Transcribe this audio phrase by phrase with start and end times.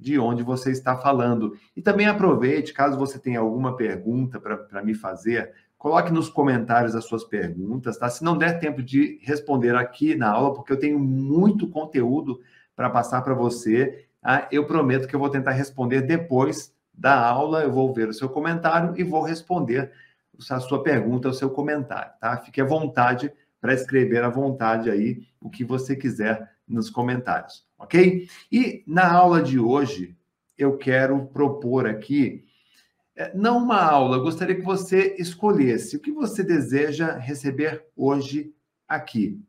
[0.00, 1.54] de onde você está falando.
[1.76, 7.04] E também aproveite, caso você tenha alguma pergunta para me fazer, coloque nos comentários as
[7.04, 8.08] suas perguntas, tá?
[8.08, 12.40] Se não der tempo de responder aqui na aula, porque eu tenho muito conteúdo
[12.74, 14.48] para passar para você, tá?
[14.50, 18.28] eu prometo que eu vou tentar responder depois da aula, eu vou ver o seu
[18.28, 19.92] comentário e vou responder
[20.50, 22.38] a sua pergunta, o seu comentário, tá?
[22.38, 23.30] Fique à vontade
[23.60, 28.28] para escrever à vontade aí o que você quiser nos comentários, ok?
[28.52, 30.14] E na aula de hoje,
[30.56, 32.44] eu quero propor aqui,
[33.16, 38.52] é, não uma aula, gostaria que você escolhesse o que você deseja receber hoje
[38.86, 39.40] aqui.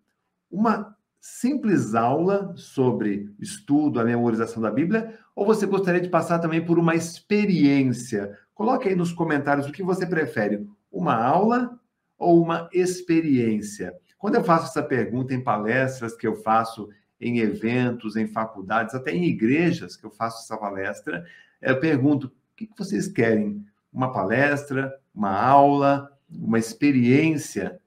[0.50, 6.64] Uma simples aula sobre estudo, a memorização da Bíblia, ou você gostaria de passar também
[6.64, 8.38] por uma experiência?
[8.56, 11.78] Coloque aí nos comentários o que você prefere, uma aula
[12.18, 13.94] ou uma experiência?
[14.18, 16.90] Quando eu faço essa pergunta em palestras que eu faço
[17.22, 21.24] em eventos, em faculdades, até em igrejas que eu faço essa palestra,
[21.62, 23.64] eu pergunto: o que vocês querem?
[23.94, 27.80] Uma palestra, uma aula, uma experiência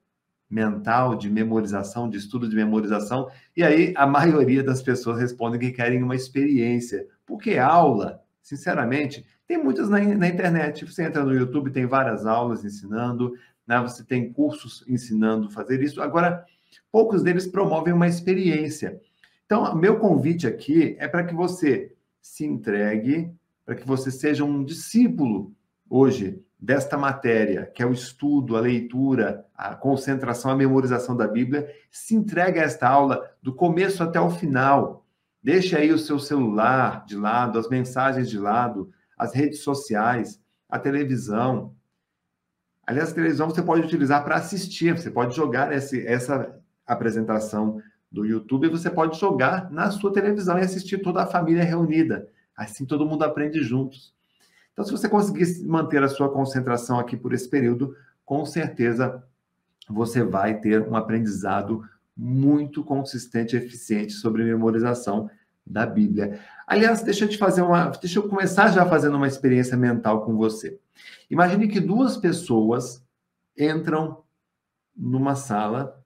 [0.49, 3.29] mental de memorização, de estudo de memorização?
[3.57, 9.57] E aí a maioria das pessoas respondem que querem uma experiência, porque aula, sinceramente, tem
[9.57, 10.85] muitas na, na internet.
[10.85, 13.33] Você entra no YouTube, tem várias aulas ensinando,
[13.67, 13.79] né?
[13.81, 16.01] você tem cursos ensinando fazer isso.
[16.01, 16.45] Agora,
[16.91, 19.01] poucos deles promovem uma experiência.
[19.45, 23.31] Então, meu convite aqui é para que você se entregue,
[23.63, 25.53] para que você seja um discípulo
[25.89, 31.71] hoje desta matéria, que é o estudo, a leitura, a concentração, a memorização da Bíblia.
[31.91, 35.05] Se entregue a esta aula do começo até o final.
[35.43, 40.79] Deixe aí o seu celular de lado, as mensagens de lado, as redes sociais, a
[40.79, 41.75] televisão.
[42.85, 47.79] Aliás, a televisão você pode utilizar para assistir, você pode jogar esse, essa apresentação
[48.15, 52.29] do YouTube, você pode jogar na sua televisão e assistir toda a família reunida.
[52.55, 54.13] Assim todo mundo aprende juntos.
[54.71, 57.93] Então, se você conseguir manter a sua concentração aqui por esse período,
[58.25, 59.21] com certeza
[59.89, 61.83] você vai ter um aprendizado
[62.15, 65.29] muito consistente e eficiente sobre memorização
[65.65, 66.39] da Bíblia.
[66.65, 70.37] Aliás, deixa eu te fazer uma, deixa eu começar já fazendo uma experiência mental com
[70.37, 70.79] você.
[71.29, 73.03] Imagine que duas pessoas
[73.57, 74.23] entram
[74.95, 76.01] numa sala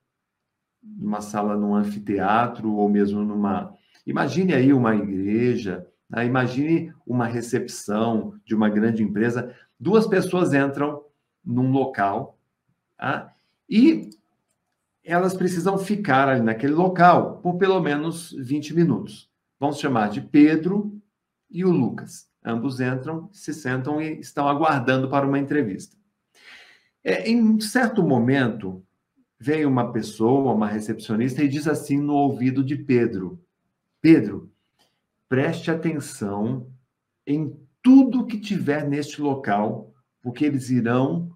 [0.82, 3.74] numa sala num anfiteatro ou mesmo numa.
[4.06, 6.26] Imagine aí uma igreja, né?
[6.26, 9.54] imagine uma recepção de uma grande empresa.
[9.80, 11.04] Duas pessoas entram
[11.44, 12.38] num local
[12.98, 13.34] tá?
[13.70, 14.10] e
[15.04, 19.30] elas precisam ficar ali naquele local por pelo menos 20 minutos.
[19.60, 21.00] Vamos chamar de Pedro
[21.50, 22.30] e o Lucas.
[22.44, 25.98] Ambos entram, se sentam e estão aguardando para uma entrevista.
[27.04, 28.84] É, em um certo momento,
[29.40, 33.42] vem uma pessoa, uma recepcionista, e diz assim no ouvido de Pedro:
[34.02, 34.52] Pedro,
[35.28, 36.68] preste atenção
[37.26, 41.32] em tudo que tiver neste local, porque eles irão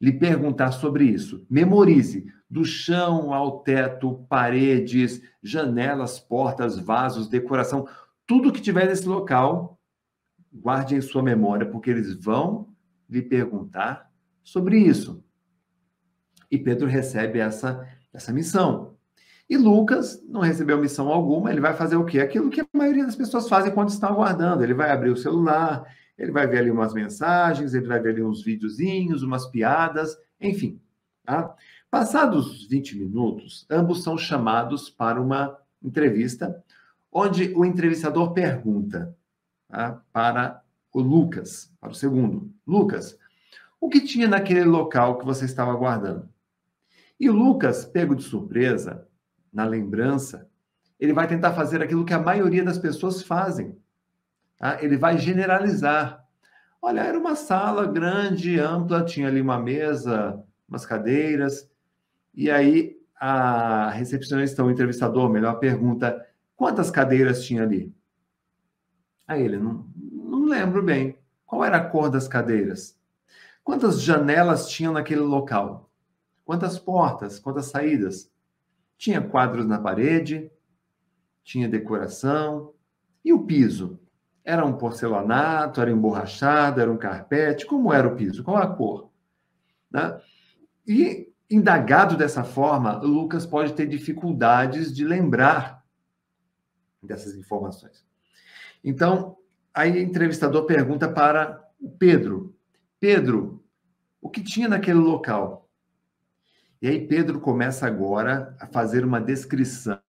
[0.00, 1.46] lhe perguntar sobre isso.
[1.48, 7.86] Memorize do chão ao teto, paredes, janelas, portas, vasos, decoração,
[8.26, 9.78] tudo que tiver nesse local,
[10.52, 12.68] guarde em sua memória, porque eles vão
[13.08, 14.10] lhe perguntar
[14.42, 15.22] sobre isso.
[16.52, 18.94] E Pedro recebe essa, essa missão.
[19.48, 22.20] E Lucas não recebeu missão alguma, ele vai fazer o quê?
[22.20, 24.62] Aquilo que a maioria das pessoas fazem quando estão aguardando.
[24.62, 25.82] Ele vai abrir o celular,
[26.16, 30.78] ele vai ver ali umas mensagens, ele vai ver ali uns videozinhos, umas piadas, enfim.
[31.24, 31.54] Tá?
[31.90, 36.62] Passados 20 minutos, ambos são chamados para uma entrevista,
[37.10, 39.16] onde o entrevistador pergunta
[39.68, 40.02] tá?
[40.12, 43.18] para o Lucas, para o segundo: Lucas,
[43.80, 46.31] o que tinha naquele local que você estava aguardando?
[47.22, 49.06] E Lucas, pego de surpresa,
[49.52, 50.50] na lembrança,
[50.98, 53.78] ele vai tentar fazer aquilo que a maioria das pessoas fazem.
[54.58, 54.82] Tá?
[54.82, 56.26] Ele vai generalizar.
[56.82, 61.70] Olha, era uma sala grande, ampla, tinha ali uma mesa, umas cadeiras,
[62.34, 67.94] e aí a recepcionista, o entrevistador, melhor pergunta, quantas cadeiras tinha ali?
[69.28, 71.16] Aí ele, não, não lembro bem.
[71.46, 72.98] Qual era a cor das cadeiras?
[73.62, 75.88] Quantas janelas tinham naquele local?
[76.44, 78.30] Quantas portas, quantas saídas?
[78.96, 80.50] Tinha quadros na parede,
[81.42, 82.74] tinha decoração.
[83.24, 83.98] E o piso?
[84.44, 87.66] Era um porcelanato, era emborrachado, era um carpete?
[87.66, 88.42] Como era o piso?
[88.42, 89.10] Qual a cor?
[89.90, 90.20] Né?
[90.86, 95.84] E, indagado dessa forma, Lucas pode ter dificuldades de lembrar
[97.02, 98.04] dessas informações.
[98.82, 99.36] Então,
[99.72, 101.62] aí o entrevistador pergunta para
[101.98, 102.56] Pedro:
[102.98, 103.64] Pedro,
[104.20, 105.68] o que tinha naquele local?
[106.82, 110.00] E aí Pedro começa agora a fazer uma descrição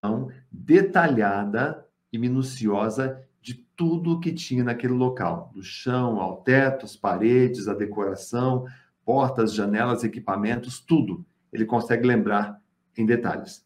[0.52, 7.68] detalhada e minuciosa de tudo que tinha naquele local, do chão ao teto, as paredes,
[7.68, 8.66] a decoração,
[9.06, 11.24] portas, janelas, equipamentos, tudo.
[11.52, 12.60] Ele consegue lembrar
[12.98, 13.64] em detalhes.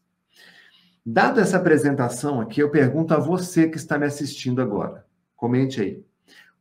[1.04, 5.06] Dada essa apresentação aqui, eu pergunto a você que está me assistindo agora.
[5.34, 6.04] Comente aí.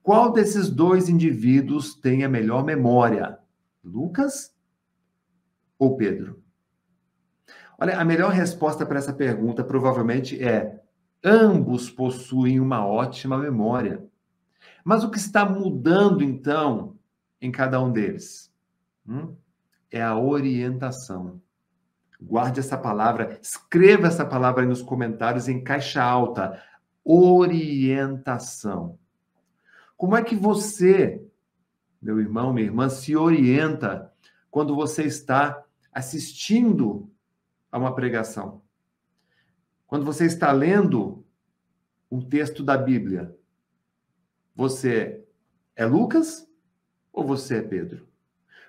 [0.01, 3.37] Qual desses dois indivíduos tem a melhor memória?
[3.83, 4.55] Lucas
[5.77, 6.41] ou Pedro?
[7.79, 10.81] Olha, a melhor resposta para essa pergunta provavelmente é:
[11.23, 14.03] ambos possuem uma ótima memória.
[14.83, 16.95] Mas o que está mudando então
[17.41, 18.51] em cada um deles?
[19.07, 19.35] Hum?
[19.91, 21.41] É a orientação.
[22.19, 26.61] Guarde essa palavra, escreva essa palavra aí nos comentários em caixa alta.
[27.03, 28.97] Orientação.
[29.95, 31.23] Como é que você,
[32.01, 34.11] meu irmão, minha irmã, se orienta
[34.49, 35.63] quando você está
[35.97, 37.11] assistindo
[37.71, 38.61] a uma pregação?
[39.87, 41.25] Quando você está lendo
[42.11, 43.35] um texto da Bíblia,
[44.55, 45.25] você
[45.75, 46.47] é Lucas
[47.11, 48.07] ou você é Pedro?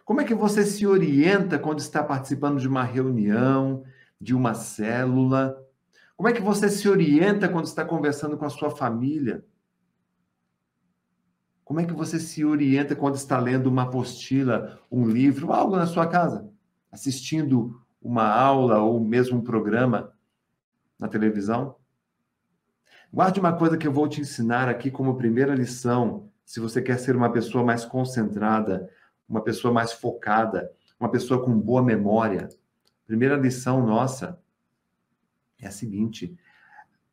[0.07, 3.85] Como é que você se orienta quando está participando de uma reunião,
[4.19, 5.63] de uma célula?
[6.17, 9.45] Como é que você se orienta quando está conversando com a sua família?
[11.63, 15.87] Como é que você se orienta quando está lendo uma apostila, um livro, algo na
[15.87, 16.51] sua casa?
[16.91, 20.13] Assistindo uma aula ou mesmo um programa
[20.99, 21.77] na televisão?
[23.13, 26.99] Guarde uma coisa que eu vou te ensinar aqui como primeira lição, se você quer
[26.99, 28.91] ser uma pessoa mais concentrada,
[29.29, 32.49] uma pessoa mais focada, uma pessoa com boa memória.
[33.07, 34.41] Primeira lição nossa
[35.59, 36.37] é a seguinte: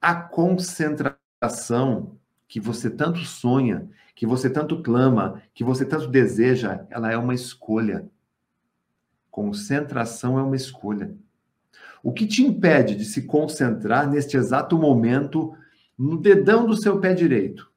[0.01, 2.17] a concentração
[2.47, 7.33] que você tanto sonha, que você tanto clama, que você tanto deseja, ela é uma
[7.33, 8.09] escolha.
[9.35, 11.13] Concentração é uma escolha.
[12.01, 15.53] O que te impede de se concentrar neste exato momento
[15.97, 17.69] no dedão do seu pé direito?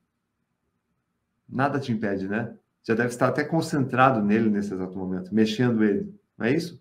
[1.48, 2.54] Nada te impede, né?
[2.84, 6.80] já deve estar até concentrado nele nesse exato momento, mexendo ele, não é isso?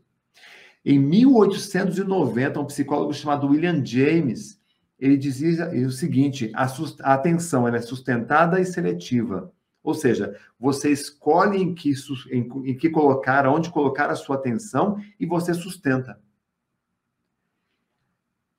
[0.85, 4.61] Em 1890, um psicólogo chamado William James,
[4.99, 6.67] ele dizia o seguinte: a,
[7.13, 9.51] atenção é sustentada e seletiva.
[9.87, 11.93] Ou seja, você escolhe em que,
[12.29, 16.19] em, em que colocar, onde colocar a sua atenção e você sustenta.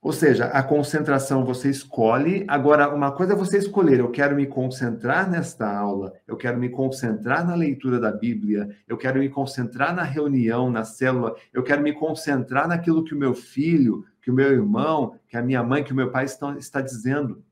[0.00, 2.46] Ou seja, a concentração você escolhe.
[2.48, 6.70] Agora, uma coisa é você escolher: eu quero me concentrar nesta aula, eu quero me
[6.70, 11.82] concentrar na leitura da Bíblia, eu quero me concentrar na reunião, na célula, eu quero
[11.82, 15.84] me concentrar naquilo que o meu filho, que o meu irmão, que a minha mãe,
[15.84, 17.44] que o meu pai estão, está dizendo.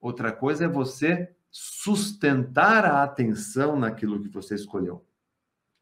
[0.00, 5.04] Outra coisa é você sustentar a atenção naquilo que você escolheu.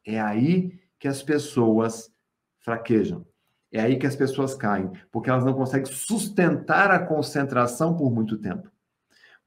[0.05, 2.11] É aí que as pessoas
[2.59, 3.25] fraquejam.
[3.71, 8.37] É aí que as pessoas caem, porque elas não conseguem sustentar a concentração por muito
[8.37, 8.71] tempo.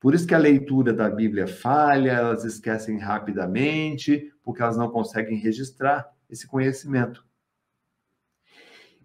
[0.00, 5.38] Por isso que a leitura da Bíblia falha, elas esquecem rapidamente, porque elas não conseguem
[5.38, 7.26] registrar esse conhecimento.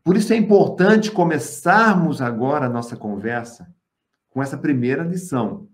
[0.04, 3.74] Por isso é importante começarmos agora a nossa conversa
[4.30, 5.69] com essa primeira lição.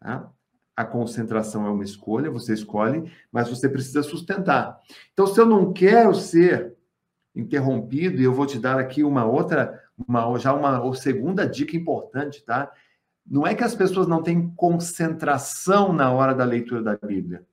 [0.00, 0.32] Tá?
[0.76, 4.80] A concentração é uma escolha, você escolhe, mas você precisa sustentar.
[5.12, 6.74] Então, se eu não quero ser
[7.34, 12.44] interrompido, e eu vou te dar aqui uma outra, uma, já uma segunda dica importante,
[12.44, 12.72] tá?
[13.26, 17.46] Não é que as pessoas não têm concentração na hora da leitura da Bíblia.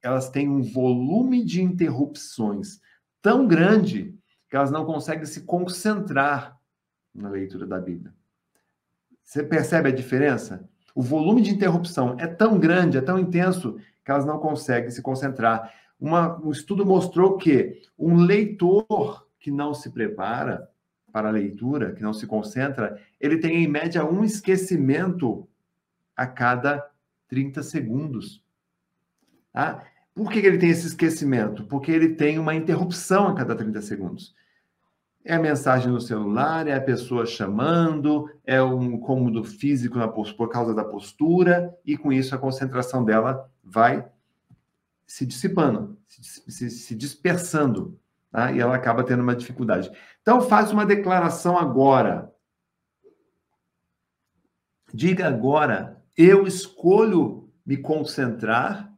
[0.00, 2.80] Elas têm um volume de interrupções
[3.20, 4.16] tão grande
[4.48, 6.58] que elas não conseguem se concentrar
[7.14, 8.12] na leitura da Bíblia.
[9.22, 10.68] Você percebe a diferença?
[10.94, 15.00] O volume de interrupção é tão grande, é tão intenso, que elas não conseguem se
[15.00, 15.72] concentrar
[16.02, 20.68] uma, um estudo mostrou que um leitor que não se prepara
[21.12, 25.48] para a leitura, que não se concentra, ele tem em média um esquecimento
[26.16, 26.84] a cada
[27.28, 28.42] 30 segundos.
[29.52, 29.86] Tá?
[30.12, 31.64] Por que ele tem esse esquecimento?
[31.66, 34.34] Porque ele tem uma interrupção a cada 30 segundos.
[35.24, 39.96] É a mensagem no celular, é a pessoa chamando, é um cômodo físico
[40.36, 44.04] por causa da postura, e com isso a concentração dela vai
[45.06, 48.00] se dissipando, se, se, dispersando,
[48.30, 48.50] tá?
[48.50, 49.90] e ela acaba tendo uma dificuldade.
[50.22, 52.32] Então, faz uma declaração agora.
[54.92, 58.92] Diga agora: eu escolho me concentrar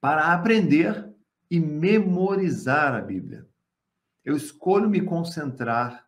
[0.00, 1.08] para aprender
[1.50, 3.47] e memorizar a Bíblia.
[4.24, 6.06] Eu escolho me concentrar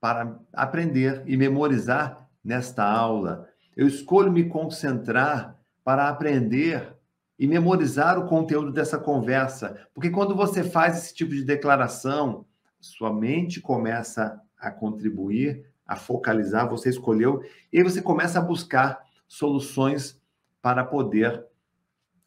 [0.00, 3.48] para aprender e memorizar nesta aula.
[3.76, 6.96] Eu escolho me concentrar para aprender
[7.38, 9.86] e memorizar o conteúdo dessa conversa.
[9.94, 12.46] Porque quando você faz esse tipo de declaração,
[12.80, 17.42] sua mente começa a contribuir, a focalizar, você escolheu,
[17.72, 20.20] e aí você começa a buscar soluções
[20.62, 21.44] para poder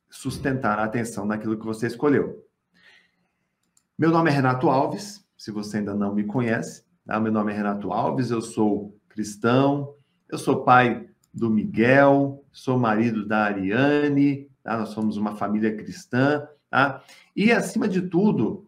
[0.09, 2.43] sustentar a atenção naquilo que você escolheu.
[3.95, 7.19] Meu nome é Renato Alves, se você ainda não me conhece, tá?
[7.19, 9.93] meu nome é Renato Alves, eu sou cristão,
[10.27, 14.77] eu sou pai do Miguel, sou marido da Ariane, tá?
[14.77, 17.03] nós somos uma família cristã, tá?
[17.35, 18.65] E acima de tudo,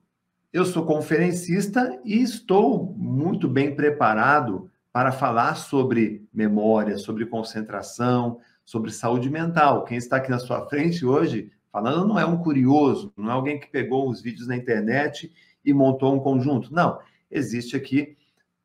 [0.53, 8.91] eu sou conferencista e estou muito bem preparado para falar sobre memória, sobre concentração, sobre
[8.91, 9.85] saúde mental.
[9.85, 13.59] Quem está aqui na sua frente hoje falando não é um curioso, não é alguém
[13.59, 15.29] que pegou os vídeos na internet
[15.65, 16.73] e montou um conjunto.
[16.73, 18.15] Não, existe aqui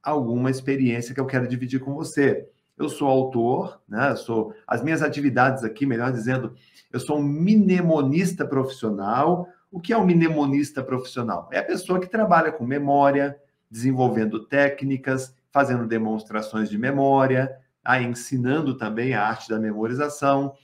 [0.00, 2.48] alguma experiência que eu quero dividir com você.
[2.78, 4.12] Eu sou autor, né?
[4.12, 6.54] Eu sou as minhas atividades aqui, melhor dizendo,
[6.92, 9.48] eu sou um mnemonista profissional.
[9.72, 11.48] O que é um mnemonista profissional?
[11.50, 13.36] É a pessoa que trabalha com memória,
[13.68, 20.54] desenvolvendo técnicas, fazendo demonstrações de memória, a ensinando também a arte da memorização.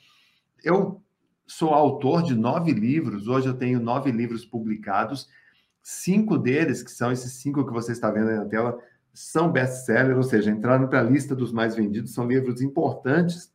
[0.63, 1.03] Eu
[1.47, 5.29] sou autor de nove livros, hoje eu tenho nove livros publicados,
[5.83, 8.79] cinco deles, que são esses cinco que você está vendo aí na tela,
[9.15, 13.53] são best-sellers, ou seja, entraram para a lista dos mais vendidos, são livros importantes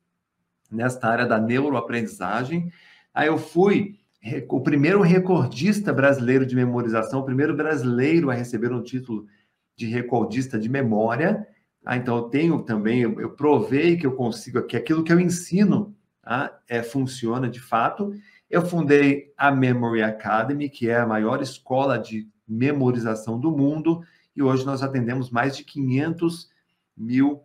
[0.71, 2.71] nesta área da neuroaprendizagem.
[3.13, 3.99] Aí eu fui
[4.47, 9.27] o primeiro recordista brasileiro de memorização, o primeiro brasileiro a receber um título
[9.75, 11.45] de recordista de memória.
[11.83, 15.19] Ah, então, eu tenho também, eu, eu provei que eu consigo, que aquilo que eu
[15.19, 18.13] ensino tá, é, funciona de fato.
[18.49, 24.01] Eu fundei a Memory Academy, que é a maior escola de memorização do mundo,
[24.35, 26.49] e hoje nós atendemos mais de 500
[26.95, 27.41] mil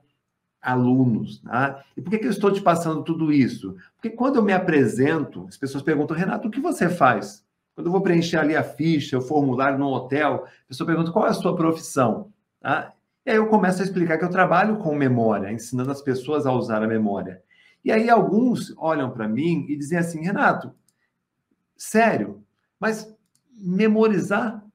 [0.61, 1.41] alunos.
[1.41, 1.85] Tá?
[1.97, 3.77] E por que, que eu estou te passando tudo isso?
[3.95, 7.45] Porque quando eu me apresento, as pessoas perguntam, Renato, o que você faz?
[7.75, 11.27] Quando eu vou preencher ali a ficha, o formulário no hotel, a pessoa pergunta qual
[11.27, 12.33] é a sua profissão.
[12.61, 12.93] Tá?
[13.25, 16.53] E aí eu começo a explicar que eu trabalho com memória, ensinando as pessoas a
[16.53, 17.43] usar a memória.
[17.87, 20.75] E aí alguns olham para mim e dizem assim, Renato,
[21.77, 22.45] sério,
[22.81, 23.17] mas
[23.53, 24.67] memorizar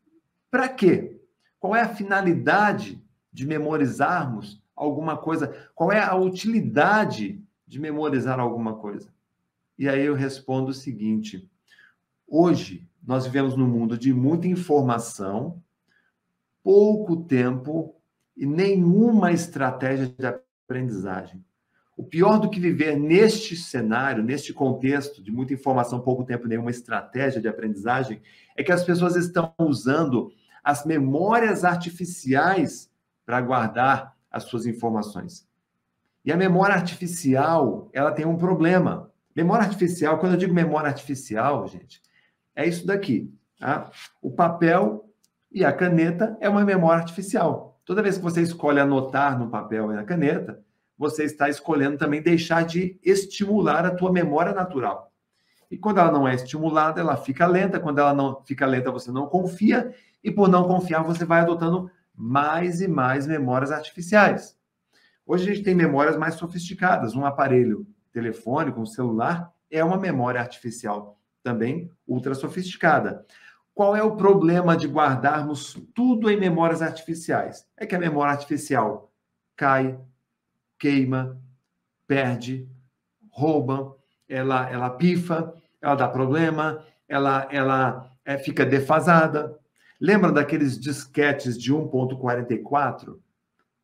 [0.49, 1.19] para quê?
[1.59, 5.53] Qual é a finalidade de memorizarmos alguma coisa?
[5.75, 9.13] Qual é a utilidade de memorizar alguma coisa?
[9.77, 11.51] E aí eu respondo o seguinte:
[12.25, 15.61] hoje nós vivemos num mundo de muita informação,
[16.63, 17.93] pouco tempo
[18.37, 21.43] e nenhuma estratégia de aprendizagem.
[22.01, 26.72] O pior do que viver neste cenário, neste contexto de muita informação, pouco tempo nenhuma
[26.72, 28.20] estratégia de aprendizagem,
[28.55, 30.31] é que as pessoas estão usando
[30.63, 32.89] as memórias artificiais
[33.24, 35.48] para guardar as suas informações.
[36.25, 39.12] E a memória artificial, ela tem um problema.
[39.36, 42.01] Memória artificial, quando eu digo memória artificial, gente,
[42.55, 43.31] é isso daqui.
[43.60, 43.91] Tá?
[44.20, 45.08] O papel
[45.51, 47.79] e a caneta é uma memória artificial.
[47.86, 50.63] Toda vez que você escolhe anotar no papel e na caneta,
[51.01, 55.12] você está escolhendo também deixar de estimular a tua memória natural.
[55.72, 57.79] E quando ela não é estimulada, ela fica lenta.
[57.79, 59.96] Quando ela não fica lenta, você não confia.
[60.24, 64.55] E por não confiar, você vai adotando mais e mais memórias artificiais.
[65.25, 67.15] Hoje a gente tem memórias mais sofisticadas.
[67.15, 73.25] Um aparelho telefônico, um celular, é uma memória artificial também ultra sofisticada.
[73.74, 77.65] Qual é o problema de guardarmos tudo em memórias artificiais?
[77.75, 79.12] É que a memória artificial
[79.55, 80.00] cai,
[80.81, 81.39] queima,
[82.07, 82.67] perde,
[83.29, 83.95] rouba,
[84.27, 89.55] ela, ela pifa, ela dá problema, ela, ela é, fica defasada.
[90.00, 93.19] Lembra daqueles disquetes de 1.44?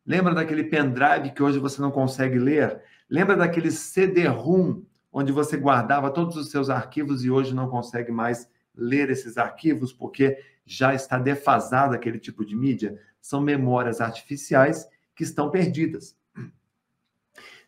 [0.04, 2.82] Lembra daquele pendrive que hoje você não consegue ler?
[3.08, 8.50] Lembra daquele CD-ROM onde você guardava todos os seus arquivos e hoje não consegue mais
[8.74, 10.36] ler esses arquivos porque
[10.66, 13.00] já está defasado aquele tipo de mídia?
[13.20, 16.17] São memórias artificiais que estão perdidas.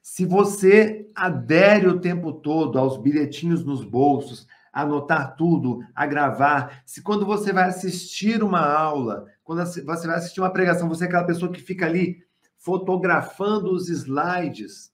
[0.00, 7.02] Se você adere o tempo todo aos bilhetinhos nos bolsos, anotar tudo, a gravar, se
[7.02, 11.26] quando você vai assistir uma aula, quando você vai assistir uma pregação, você é aquela
[11.26, 12.24] pessoa que fica ali
[12.56, 14.90] fotografando os slides,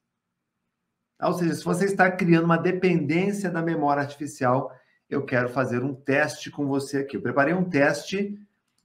[1.23, 4.71] ou seja, se você está criando uma dependência da memória artificial,
[5.09, 7.17] eu quero fazer um teste com você aqui.
[7.17, 8.39] Eu preparei um teste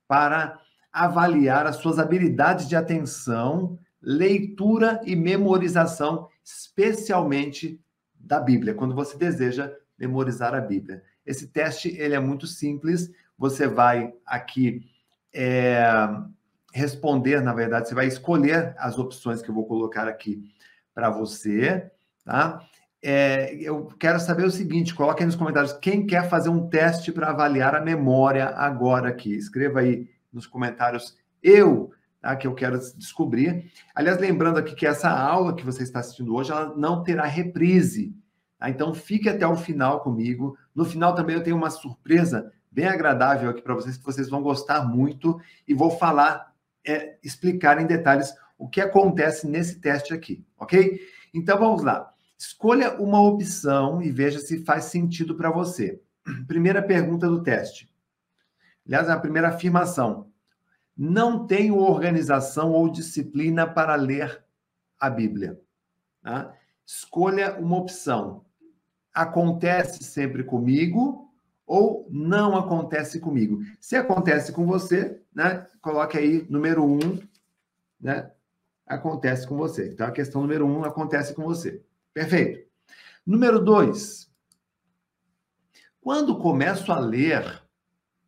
[0.07, 0.59] para
[0.91, 7.79] avaliar as suas habilidades de atenção, leitura e memorização, especialmente
[8.19, 11.03] da Bíblia, quando você deseja memorizar a Bíblia.
[11.25, 13.11] Esse teste ele é muito simples.
[13.37, 14.83] Você vai aqui
[15.33, 15.85] é,
[16.73, 20.41] responder, na verdade, você vai escolher as opções que eu vou colocar aqui
[20.93, 21.91] para você,
[22.25, 22.65] tá?
[23.03, 27.11] É, eu quero saber o seguinte: coloque aí nos comentários quem quer fazer um teste
[27.11, 29.33] para avaliar a memória agora aqui.
[29.33, 31.17] Escreva aí nos comentários.
[31.41, 31.91] Eu
[32.21, 32.35] tá?
[32.35, 33.71] que eu quero descobrir.
[33.95, 38.15] Aliás, lembrando aqui que essa aula que você está assistindo hoje, ela não terá reprise.
[38.57, 38.69] Tá?
[38.69, 40.57] Então, fique até o final comigo.
[40.73, 44.41] No final também eu tenho uma surpresa bem agradável aqui para vocês, que vocês vão
[44.41, 46.53] gostar muito, e vou falar,
[46.85, 51.01] é, explicar em detalhes o que acontece nesse teste aqui, ok?
[51.33, 52.13] Então, vamos lá.
[52.37, 55.99] Escolha uma opção e veja se faz sentido para você.
[56.47, 57.91] Primeira pergunta do teste.
[58.85, 60.30] Aliás, a primeira afirmação.
[61.03, 64.45] Não tenho organização ou disciplina para ler
[64.99, 65.59] a Bíblia.
[66.21, 66.53] Tá?
[66.85, 68.45] Escolha uma opção.
[69.11, 71.27] Acontece sempre comigo
[71.65, 73.63] ou não acontece comigo?
[73.79, 77.19] Se acontece com você, né, coloque aí número um,
[77.99, 78.31] né,
[78.85, 79.87] acontece com você.
[79.87, 81.83] Então, a questão número um acontece com você.
[82.13, 82.69] Perfeito.
[83.25, 84.31] Número dois.
[85.99, 87.63] Quando começo a ler,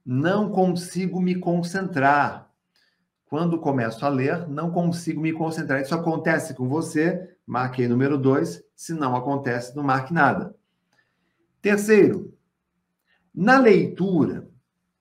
[0.03, 2.42] não consigo me concentrar.
[3.33, 5.81] Quando começo a ler, não consigo me concentrar.
[5.81, 8.63] Isso acontece com você, marquei número dois.
[8.75, 10.55] Se não acontece, não marque nada.
[11.59, 12.31] Terceiro,
[13.33, 14.47] na leitura,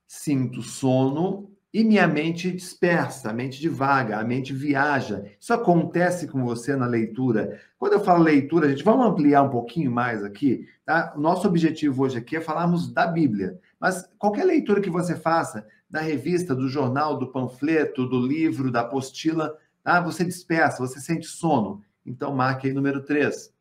[0.07, 5.23] sinto sono e minha mente dispersa, a mente divaga, a mente viaja.
[5.39, 7.61] Isso acontece com você na leitura.
[7.77, 11.13] Quando eu falo leitura, a gente vamos ampliar um pouquinho mais aqui, tá?
[11.15, 13.59] O nosso objetivo hoje aqui é falarmos da Bíblia.
[13.79, 18.81] Mas qualquer leitura que você faça, da revista, do jornal, do panfleto, do livro, da
[18.81, 20.01] apostila, tá?
[20.01, 21.83] você dispersa, você sente sono.
[22.03, 23.53] Então marque aí número 3.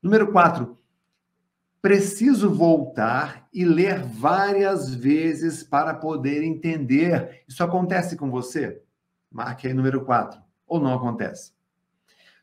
[0.00, 0.78] Número 4
[1.82, 7.44] preciso voltar e ler várias vezes para poder entender.
[7.46, 8.82] Isso acontece com você?
[9.30, 10.40] Marque aí número 4.
[10.66, 11.52] Ou não acontece?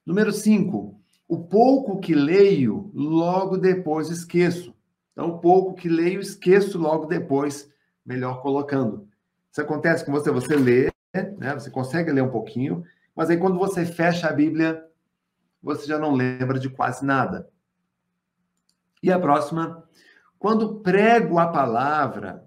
[0.06, 0.98] Número 5.
[1.28, 4.74] O pouco que leio, logo depois esqueço.
[5.12, 7.70] Então, o pouco que leio, esqueço logo depois,
[8.06, 9.08] melhor colocando.
[9.54, 10.92] Isso acontece com você, você lê,
[11.38, 11.54] né?
[11.54, 12.84] Você consegue ler um pouquinho,
[13.16, 14.84] mas aí quando você fecha a Bíblia,
[15.62, 17.48] você já não lembra de quase nada.
[19.04, 19.88] E a próxima,
[20.40, 22.44] quando prego a palavra,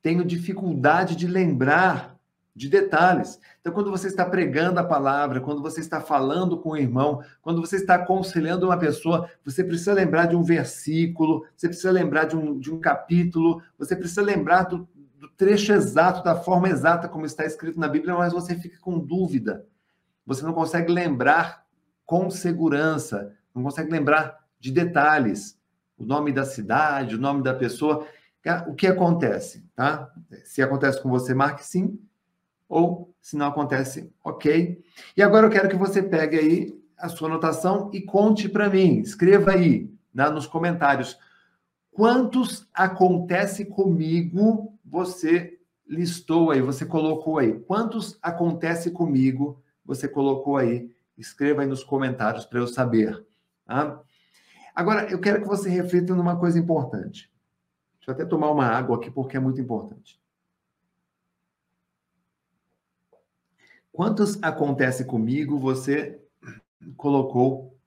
[0.00, 2.14] tenho dificuldade de lembrar
[2.54, 3.40] de detalhes.
[3.60, 7.60] Então, quando você está pregando a palavra, quando você está falando com o irmão, quando
[7.60, 12.36] você está aconselhando uma pessoa, você precisa lembrar de um versículo, você precisa lembrar de
[12.36, 14.88] um, de um capítulo, você precisa lembrar do,
[15.36, 19.66] trecho exato, da forma exata como está escrito na Bíblia, mas você fica com dúvida.
[20.26, 21.64] Você não consegue lembrar
[22.06, 25.58] com segurança, não consegue lembrar de detalhes
[25.96, 28.06] o nome da cidade, o nome da pessoa.
[28.66, 30.10] O que acontece, tá?
[30.44, 31.98] Se acontece com você, marque sim.
[32.68, 34.82] Ou, se não acontece, ok.
[35.16, 38.98] E agora eu quero que você pegue aí a sua anotação e conte para mim.
[38.98, 41.18] Escreva aí né, nos comentários.
[41.94, 47.60] Quantos acontece comigo você listou aí, você colocou aí?
[47.60, 50.92] Quantos acontece comigo você colocou aí?
[51.16, 53.24] Escreva aí nos comentários para eu saber.
[53.64, 54.02] Tá?
[54.74, 57.30] Agora, eu quero que você reflita numa coisa importante.
[57.98, 60.20] Deixa eu até tomar uma água aqui, porque é muito importante.
[63.92, 66.20] Quantos acontece comigo você
[66.96, 67.78] colocou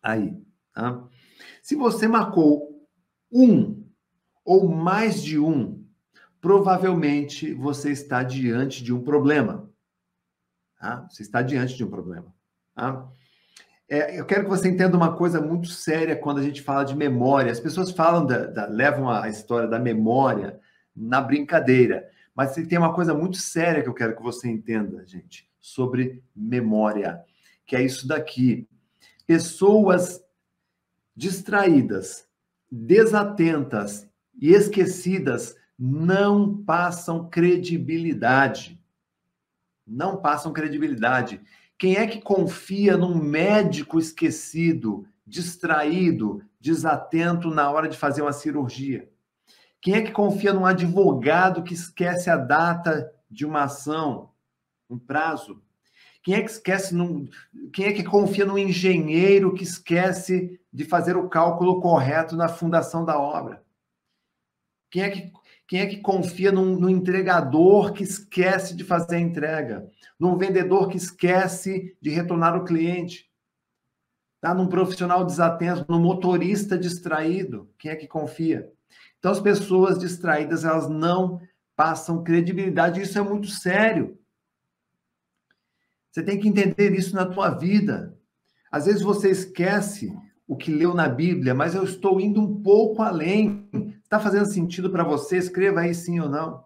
[0.00, 0.40] aí?
[0.72, 1.02] Tá?
[1.60, 2.71] Se você marcou
[3.32, 3.82] um
[4.44, 5.84] ou mais de um,
[6.40, 9.70] provavelmente você está diante de um problema.
[10.78, 11.06] Tá?
[11.08, 12.34] Você está diante de um problema.
[12.74, 13.08] Tá?
[13.88, 16.96] É, eu quero que você entenda uma coisa muito séria quando a gente fala de
[16.96, 17.52] memória.
[17.52, 20.58] As pessoas falam da, da, levam a história da memória
[20.94, 25.48] na brincadeira, mas tem uma coisa muito séria que eu quero que você entenda, gente,
[25.60, 27.22] sobre memória,
[27.66, 28.66] que é isso daqui.
[29.26, 30.22] Pessoas
[31.14, 32.26] distraídas,
[32.74, 34.08] desatentas
[34.40, 38.80] e esquecidas não passam credibilidade.
[39.86, 41.42] Não passam credibilidade.
[41.76, 49.10] Quem é que confia num médico esquecido, distraído, desatento na hora de fazer uma cirurgia?
[49.78, 54.30] Quem é que confia num advogado que esquece a data de uma ação,
[54.88, 55.60] um prazo?
[56.22, 57.28] Quem é que esquece num,
[57.72, 63.04] quem é que confia no engenheiro que esquece de fazer o cálculo correto na fundação
[63.04, 63.62] da obra?
[64.90, 65.32] Quem é que
[65.72, 69.90] quem é que confia num entregador que esquece de fazer a entrega?
[70.20, 73.26] Num vendedor que esquece de retornar o cliente?
[74.38, 74.52] Tá?
[74.52, 77.70] Num profissional desatento, num motorista distraído?
[77.78, 78.70] Quem é que confia?
[79.18, 81.40] Então, as pessoas distraídas, elas não
[81.74, 83.00] passam credibilidade.
[83.00, 84.18] Isso é muito sério.
[86.12, 88.14] Você tem que entender isso na tua vida.
[88.70, 90.14] Às vezes você esquece
[90.46, 93.66] o que leu na Bíblia, mas eu estou indo um pouco além.
[94.04, 95.38] Está fazendo sentido para você?
[95.38, 96.62] Escreva aí sim ou não.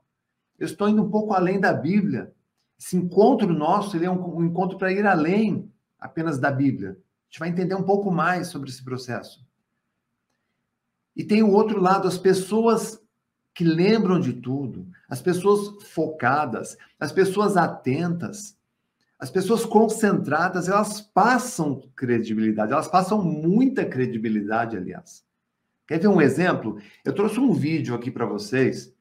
[0.58, 2.34] Eu estou indo um pouco além da Bíblia.
[2.78, 6.90] Esse encontro nosso é um, um encontro para ir além apenas da Bíblia.
[6.90, 9.46] A gente vai entender um pouco mais sobre esse processo.
[11.14, 13.00] E tem o outro lado, as pessoas
[13.54, 18.55] que lembram de tudo, as pessoas focadas, as pessoas atentas,
[19.18, 25.24] as pessoas concentradas, elas passam credibilidade, elas passam muita credibilidade, aliás.
[25.86, 26.78] Quer ver um exemplo?
[27.04, 28.92] Eu trouxe um vídeo aqui para vocês,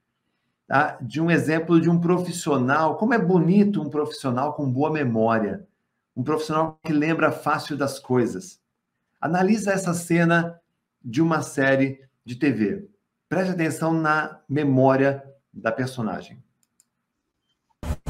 [0.67, 0.97] tá?
[1.01, 2.95] de um exemplo de um profissional.
[2.97, 5.67] Como é bonito um profissional com boa memória,
[6.15, 8.62] um profissional que lembra fácil das coisas.
[9.19, 10.60] Analisa essa cena
[11.04, 12.88] de uma série de TV.
[13.28, 16.44] Preste atenção na memória da personagem.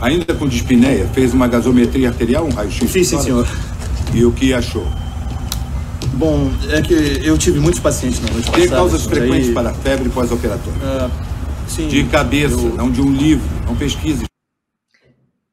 [0.02, 2.92] Ainda com dispneia, fez uma gasometria arterial, um raio-x?
[2.92, 3.48] Fiz, sim, senhor.
[4.14, 4.86] E o que achou?
[6.16, 9.54] Bom, é que eu tive muitos pacientes na noite Tem causas frequentes aí...
[9.54, 10.80] para febre pós-operatória?
[10.80, 11.12] Uh,
[11.66, 11.88] sim.
[11.88, 12.76] De cabeça, eu...
[12.76, 14.26] não de um livro, não pesquise.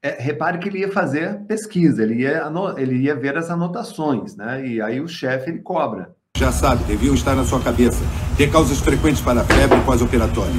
[0.02, 2.42] É, repare que ele ia fazer pesquisa, ele ia,
[2.76, 4.66] ele ia ver as anotações, né?
[4.66, 6.10] E aí o chefe ele cobra.
[6.36, 8.00] Já sabe, deviam estar na sua cabeça.
[8.36, 10.52] Tem causas frequentes para febre pós-operatória?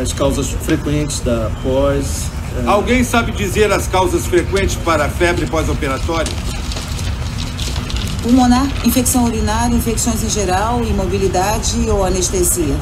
[0.00, 2.30] As causas frequentes da pós.
[2.62, 6.32] Alguém sabe dizer as causas frequentes para febre pós-operatória?
[8.22, 12.76] Pulmonar, infecção urinária, infecções em geral, imobilidade ou anestesia.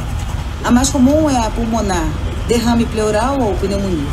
[0.63, 2.05] A mais comum é a pulmonar,
[2.47, 4.11] derrame pleural ou pneumonia.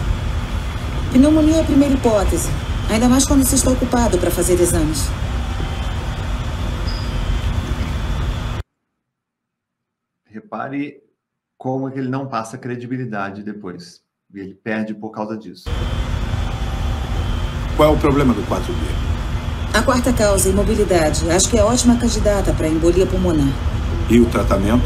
[1.12, 2.50] Pneumonia é a primeira hipótese,
[2.90, 5.08] ainda mais quando se está ocupado para fazer exames.
[10.24, 11.04] Repare
[11.58, 14.02] como é que ele não passa credibilidade depois.
[14.34, 15.68] Ele perde por causa disso.
[17.76, 18.76] Qual é o problema do 4B?
[19.74, 21.28] A quarta causa, imobilidade.
[21.32, 23.52] Acho que é ótima candidata para embolia pulmonar.
[24.08, 24.86] E o tratamento?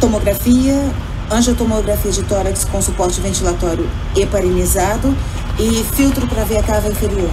[0.00, 0.92] Tomografia,
[1.30, 5.16] angiotomografia de tórax com suporte ventilatório heparinizado
[5.60, 7.30] e filtro para ver a cava inferior.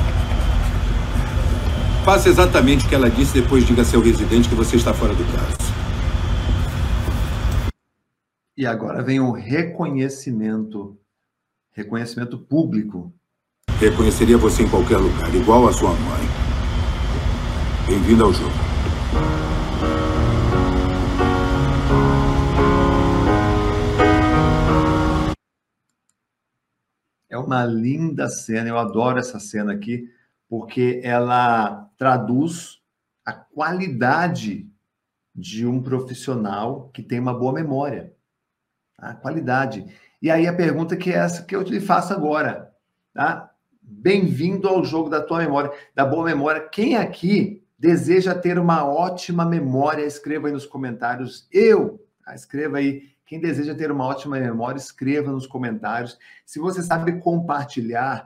[2.06, 5.14] Faça exatamente o que ela disse, depois diga a seu residente que você está fora
[5.16, 5.73] do caso.
[8.56, 10.96] E agora vem o reconhecimento,
[11.72, 13.12] reconhecimento público.
[13.80, 16.22] Reconheceria você em qualquer lugar, igual a sua mãe.
[17.88, 18.54] Bem-vindo ao jogo.
[27.28, 30.08] É uma linda cena, eu adoro essa cena aqui
[30.48, 32.80] porque ela traduz
[33.26, 34.70] a qualidade
[35.34, 38.14] de um profissional que tem uma boa memória.
[38.98, 39.86] A qualidade.
[40.22, 42.72] E aí a pergunta que é essa que eu te faço agora,
[43.14, 43.52] tá?
[43.82, 46.70] Bem-vindo ao jogo da tua memória, da boa memória.
[46.70, 51.48] Quem aqui deseja ter uma ótima memória, escreva aí nos comentários.
[51.52, 52.34] Eu, tá?
[52.34, 53.12] escreva aí.
[53.26, 56.18] Quem deseja ter uma ótima memória, escreva nos comentários.
[56.46, 58.26] Se você sabe compartilhar,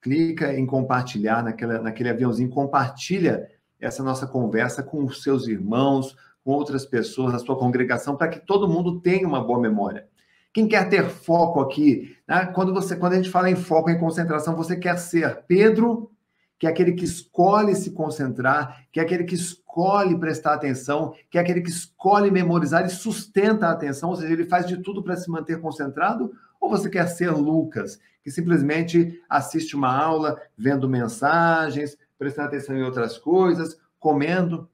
[0.00, 3.48] clica em compartilhar naquela, naquele aviãozinho, compartilha
[3.80, 8.40] essa nossa conversa com os seus irmãos, com outras pessoas da sua congregação, para que
[8.40, 10.06] todo mundo tenha uma boa memória.
[10.52, 12.46] Quem quer ter foco aqui, né?
[12.46, 16.10] quando você, quando a gente fala em foco, em concentração, você quer ser Pedro,
[16.58, 21.38] que é aquele que escolhe se concentrar, que é aquele que escolhe prestar atenção, que
[21.38, 25.02] é aquele que escolhe memorizar e sustenta a atenção, ou seja, ele faz de tudo
[25.02, 30.88] para se manter concentrado, ou você quer ser Lucas, que simplesmente assiste uma aula, vendo
[30.88, 34.68] mensagens, prestando atenção em outras coisas, comendo?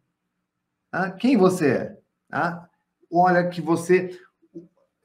[0.90, 1.98] Ah, quem você é?
[2.32, 2.66] Ah,
[3.10, 4.18] olha que você.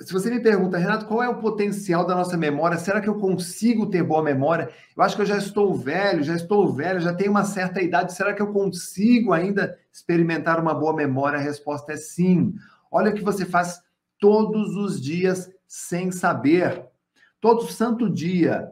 [0.02, 2.78] Se você me pergunta, Renato, qual é o potencial da nossa memória?
[2.78, 4.70] Será que eu consigo ter boa memória?
[4.96, 8.14] Eu acho que eu já estou velho, já estou velho, já tenho uma certa idade.
[8.14, 11.40] Será que eu consigo ainda experimentar uma boa memória?
[11.40, 12.54] A resposta é sim.
[12.92, 13.82] Olha o que você faz
[14.20, 16.86] todos os dias sem saber.
[17.40, 18.72] Todo santo dia,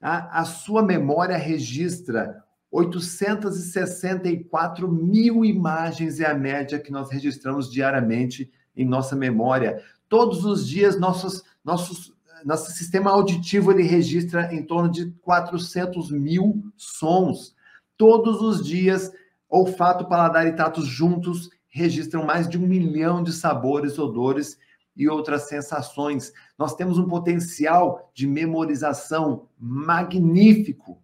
[0.00, 2.42] a, a sua memória registra
[2.72, 9.82] 864 mil imagens é a média que nós registramos diariamente em nossa memória.
[10.08, 16.64] Todos os dias, nossos, nossos, nosso sistema auditivo ele registra em torno de 400 mil
[16.78, 17.54] sons.
[17.98, 19.12] Todos os dias,
[19.50, 24.56] olfato, paladar e tato juntos registram mais de um milhão de sabores, odores
[24.96, 26.32] e outras sensações.
[26.58, 31.01] Nós temos um potencial de memorização magnífico.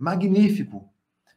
[0.00, 0.88] Magnífico.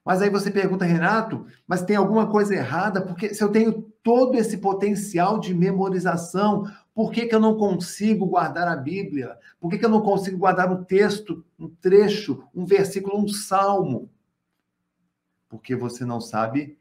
[0.04, 3.02] Mas aí você pergunta, Renato, mas tem alguma coisa errada?
[3.02, 8.26] Porque se eu tenho todo esse potencial de memorização, por que, que eu não consigo
[8.26, 9.38] guardar a Bíblia?
[9.60, 14.10] Por que, que eu não consigo guardar um texto, um trecho, um versículo, um salmo?
[15.47, 16.78] Porque você não sabe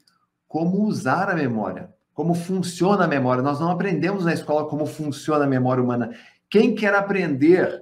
[0.49, 3.42] como usar a memória como funciona a memória.
[3.42, 6.14] Nós não aprendemos na escola como funciona a memória humana.
[6.49, 7.82] Quem quer aprender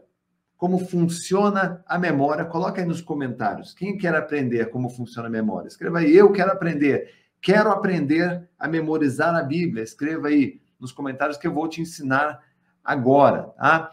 [0.61, 2.45] como funciona a memória?
[2.45, 3.73] Coloca aí nos comentários.
[3.73, 5.69] Quem quer aprender como funciona a memória?
[5.69, 7.15] Escreva aí, eu quero aprender.
[7.41, 9.83] Quero aprender a memorizar a Bíblia.
[9.83, 12.45] Escreva aí nos comentários que eu vou te ensinar
[12.85, 13.91] agora, tá?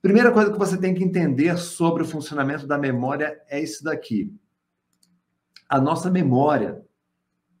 [0.00, 4.32] Primeira coisa que você tem que entender sobre o funcionamento da memória é isso daqui.
[5.68, 6.80] A nossa memória,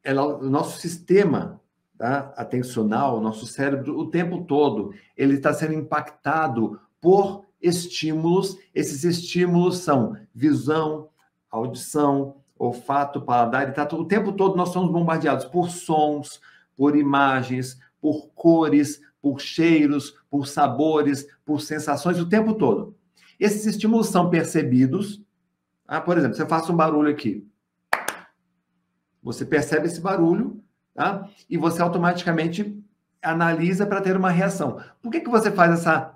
[0.04, 1.60] ela, o nosso sistema
[1.98, 8.56] tá, atencional, o nosso cérebro, o tempo todo, ele está sendo impactado por estímulos.
[8.74, 11.08] Esses estímulos são visão,
[11.50, 16.40] audição, olfato, paladar, e tá, o tempo todo nós somos bombardeados por sons,
[16.76, 22.96] por imagens, por cores, por cheiros, por sabores, por sensações o tempo todo.
[23.38, 25.22] Esses estímulos são percebidos.
[25.86, 27.46] Ah, por exemplo, você faz um barulho aqui.
[29.22, 30.62] Você percebe esse barulho,
[30.94, 31.28] tá?
[31.48, 32.78] E você automaticamente
[33.22, 34.80] analisa para ter uma reação.
[35.02, 36.14] Por que, que você faz essa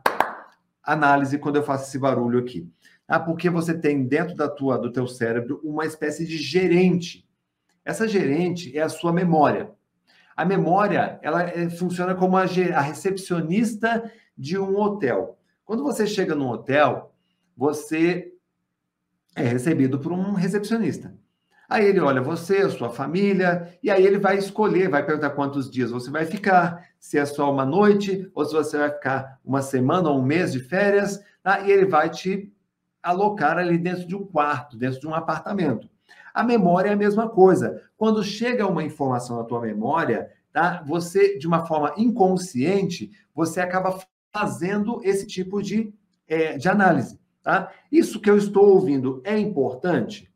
[0.92, 2.70] análise quando eu faço esse barulho aqui?
[3.06, 7.26] Ah, porque você tem dentro da tua, do teu cérebro uma espécie de gerente.
[7.84, 9.70] Essa gerente é a sua memória.
[10.36, 15.38] A memória, ela é, funciona como a, a recepcionista de um hotel.
[15.64, 17.12] Quando você chega num hotel,
[17.56, 18.32] você
[19.34, 21.14] é recebido por um recepcionista.
[21.68, 25.90] Aí ele olha você, sua família, e aí ele vai escolher, vai perguntar quantos dias
[25.90, 30.08] você vai ficar, se é só uma noite, ou se você vai ficar uma semana
[30.08, 31.60] ou um mês de férias, tá?
[31.60, 32.50] e ele vai te
[33.02, 35.88] alocar ali dentro de um quarto, dentro de um apartamento.
[36.32, 37.82] A memória é a mesma coisa.
[37.96, 40.82] Quando chega uma informação na tua memória, tá?
[40.86, 43.98] Você, de uma forma inconsciente, você acaba
[44.32, 45.92] fazendo esse tipo de,
[46.26, 47.72] é, de análise, tá?
[47.90, 50.27] Isso que eu estou ouvindo é importante?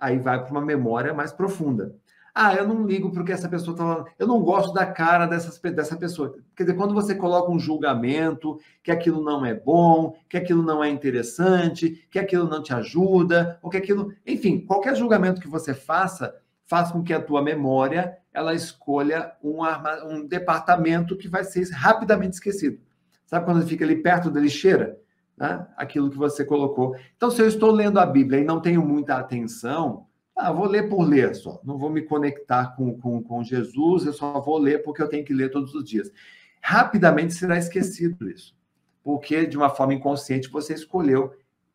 [0.00, 1.94] Aí vai para uma memória mais profunda.
[2.34, 4.06] Ah, eu não ligo porque essa pessoa está falando.
[4.18, 6.36] Eu não gosto da cara dessas, dessa pessoa.
[6.56, 10.82] Quer dizer, quando você coloca um julgamento, que aquilo não é bom, que aquilo não
[10.82, 14.12] é interessante, que aquilo não te ajuda, ou que aquilo.
[14.26, 16.34] Enfim, qualquer julgamento que você faça,
[16.66, 21.68] faz com que a tua memória ela escolha um, arma, um departamento que vai ser
[21.72, 22.78] rapidamente esquecido.
[23.26, 24.96] Sabe quando fica ali perto da lixeira?
[25.40, 25.66] Né?
[25.74, 26.94] Aquilo que você colocou.
[27.16, 30.90] Então, se eu estou lendo a Bíblia e não tenho muita atenção, ah, vou ler
[30.90, 31.58] por ler só.
[31.64, 35.24] Não vou me conectar com, com, com Jesus, eu só vou ler porque eu tenho
[35.24, 36.12] que ler todos os dias.
[36.60, 38.54] Rapidamente será esquecido isso,
[39.02, 41.32] porque de uma forma inconsciente você escolheu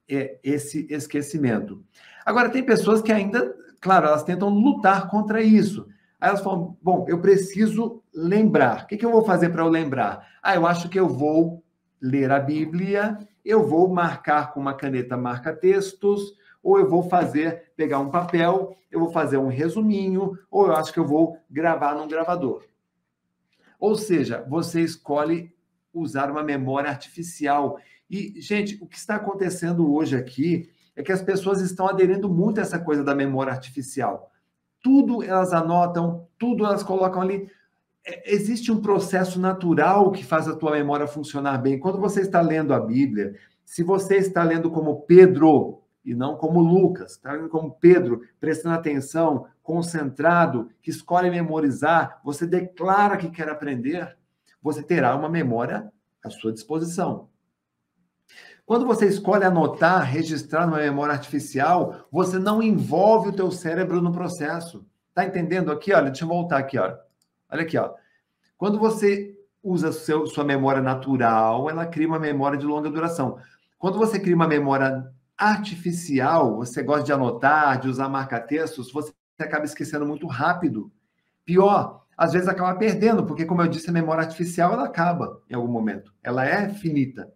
[0.08, 1.84] é, esse esquecimento.
[2.23, 5.88] Agora, tem pessoas que ainda, claro, elas tentam lutar contra isso.
[6.21, 8.84] Aí elas falam: bom, eu preciso lembrar.
[8.84, 10.28] O que, que eu vou fazer para eu lembrar?
[10.41, 11.63] Ah, eu acho que eu vou
[11.99, 18.00] ler a Bíblia, eu vou marcar com uma caneta marca-textos ou eu vou fazer, pegar
[18.00, 22.08] um papel, eu vou fazer um resuminho, ou eu acho que eu vou gravar num
[22.08, 22.66] gravador.
[23.80, 25.54] Ou seja, você escolhe
[25.94, 27.78] usar uma memória artificial.
[28.10, 32.60] E, gente, o que está acontecendo hoje aqui é que as pessoas estão aderindo muito
[32.60, 34.32] a essa coisa da memória artificial.
[34.82, 37.48] Tudo elas anotam, tudo elas colocam ali.
[38.06, 41.80] É, existe um processo natural que faz a tua memória funcionar bem.
[41.80, 46.60] Quando você está lendo a Bíblia, se você está lendo como Pedro, e não como
[46.60, 47.36] Lucas, tá?
[47.50, 54.15] como Pedro, prestando atenção, concentrado, que escolhe memorizar, você declara que quer aprender,
[54.62, 55.91] você terá uma memória
[56.24, 57.28] à sua disposição.
[58.68, 64.12] Quando você escolhe anotar, registrar numa memória artificial, você não envolve o teu cérebro no
[64.12, 64.86] processo.
[65.13, 65.94] Tá entendendo aqui?
[65.94, 67.05] Olha, deixa eu voltar aqui, olha.
[67.56, 67.94] Olha aqui, ó.
[68.58, 73.38] Quando você usa seu, sua memória natural, ela cria uma memória de longa duração.
[73.80, 79.63] Quando você cria uma memória artificial, você gosta de anotar, de usar marca-textos, você acaba
[79.63, 80.91] esquecendo muito rápido.
[81.46, 85.56] Pior, às vezes acaba perdendo, porque, como eu disse, a memória artificial ela acaba em
[85.56, 86.13] algum momento.
[86.22, 87.32] Ela é finita.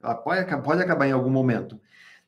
[0.00, 1.80] Ela pode, pode acabar em algum momento.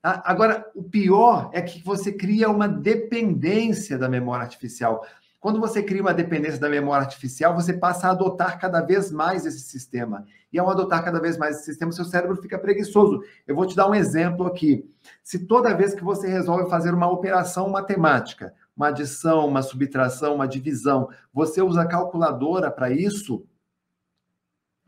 [0.03, 0.23] Tá?
[0.27, 5.07] Agora, o pior é que você cria uma dependência da memória artificial.
[5.39, 9.45] Quando você cria uma dependência da memória artificial, você passa a adotar cada vez mais
[9.47, 10.25] esse sistema.
[10.53, 13.23] E ao adotar cada vez mais esse sistema, seu cérebro fica preguiçoso.
[13.47, 14.91] Eu vou te dar um exemplo aqui.
[15.23, 20.49] Se toda vez que você resolve fazer uma operação matemática, uma adição, uma subtração, uma
[20.49, 23.47] divisão, você usa a calculadora para isso,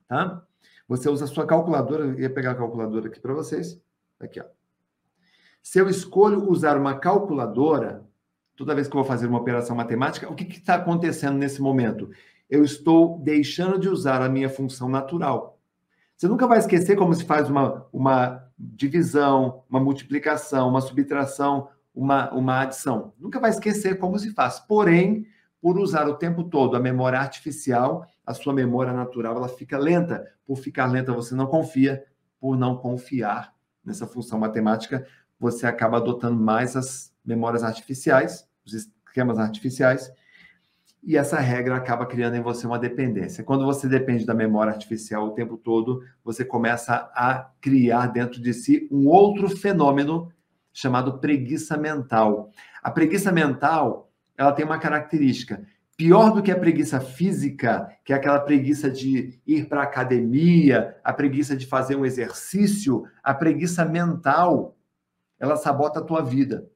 [0.08, 0.42] tá?
[0.88, 3.80] Você usa a sua calculadora, eu ia pegar a calculadora aqui para vocês.
[4.18, 4.44] Aqui, ó.
[5.62, 8.07] Se eu escolho usar uma calculadora,
[8.58, 12.10] toda vez que eu vou fazer uma operação matemática, o que está acontecendo nesse momento?
[12.50, 15.60] Eu estou deixando de usar a minha função natural.
[16.16, 22.32] Você nunca vai esquecer como se faz uma, uma divisão, uma multiplicação, uma subtração, uma,
[22.32, 23.12] uma adição.
[23.16, 24.58] Nunca vai esquecer como se faz.
[24.58, 25.24] Porém,
[25.62, 30.26] por usar o tempo todo a memória artificial, a sua memória natural ela fica lenta.
[30.44, 32.04] Por ficar lenta, você não confia,
[32.40, 35.06] por não confiar nessa função matemática,
[35.38, 40.10] você acaba adotando mais as memórias artificiais, os esquemas artificiais,
[41.02, 43.44] e essa regra acaba criando em você uma dependência.
[43.44, 48.52] Quando você depende da memória artificial o tempo todo, você começa a criar dentro de
[48.52, 50.30] si um outro fenômeno
[50.72, 52.50] chamado preguiça mental.
[52.82, 55.62] A preguiça mental, ela tem uma característica.
[55.96, 60.96] Pior do que a preguiça física, que é aquela preguiça de ir para a academia,
[61.02, 64.76] a preguiça de fazer um exercício, a preguiça mental,
[65.40, 66.68] ela sabota a tua vida.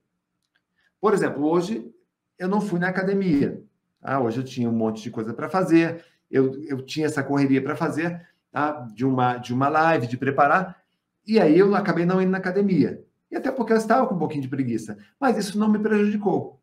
[1.03, 1.93] Por exemplo, hoje
[2.39, 3.61] eu não fui na academia.
[4.01, 7.61] Ah, hoje eu tinha um monte de coisa para fazer, eu, eu tinha essa correria
[7.61, 8.87] para fazer, tá?
[8.95, 10.81] de, uma, de uma live, de preparar,
[11.27, 13.05] e aí eu acabei não indo na academia.
[13.29, 14.97] E até porque eu estava com um pouquinho de preguiça.
[15.19, 16.63] Mas isso não me prejudicou.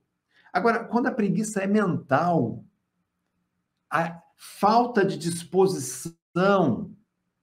[0.53, 2.63] Agora, quando a preguiça é mental,
[3.89, 6.89] a falta de disposição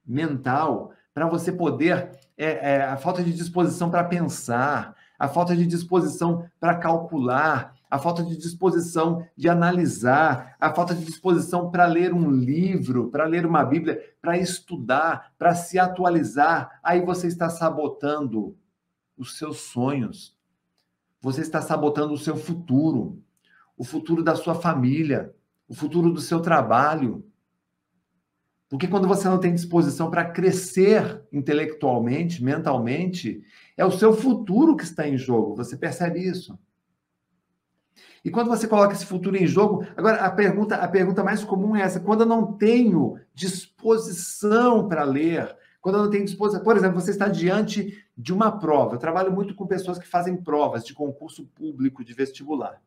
[0.02, 5.66] mental para você poder, é, é, a falta de disposição para pensar, a falta de
[5.66, 12.12] disposição para calcular, a falta de disposição de analisar, a falta de disposição para ler
[12.12, 18.56] um livro, para ler uma Bíblia, para estudar, para se atualizar, aí você está sabotando
[19.16, 20.36] os seus sonhos.
[21.20, 23.22] Você está sabotando o seu futuro,
[23.76, 25.34] o futuro da sua família,
[25.68, 27.24] o futuro do seu trabalho.
[28.68, 33.42] Porque quando você não tem disposição para crescer intelectualmente, mentalmente,
[33.76, 35.56] é o seu futuro que está em jogo.
[35.56, 36.58] Você percebe isso?
[38.24, 41.76] E quando você coloca esse futuro em jogo, agora a pergunta, a pergunta mais comum
[41.76, 46.76] é essa: quando eu não tenho disposição para ler, quando eu não tenho disposição, por
[46.76, 48.96] exemplo, você está diante de uma prova.
[48.96, 52.82] Eu trabalho muito com pessoas que fazem provas de concurso público, de vestibular.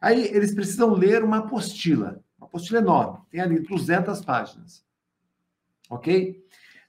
[0.00, 4.84] Aí eles precisam ler uma apostila, uma apostila enorme, tem ali 200 páginas.
[5.90, 6.40] Ok?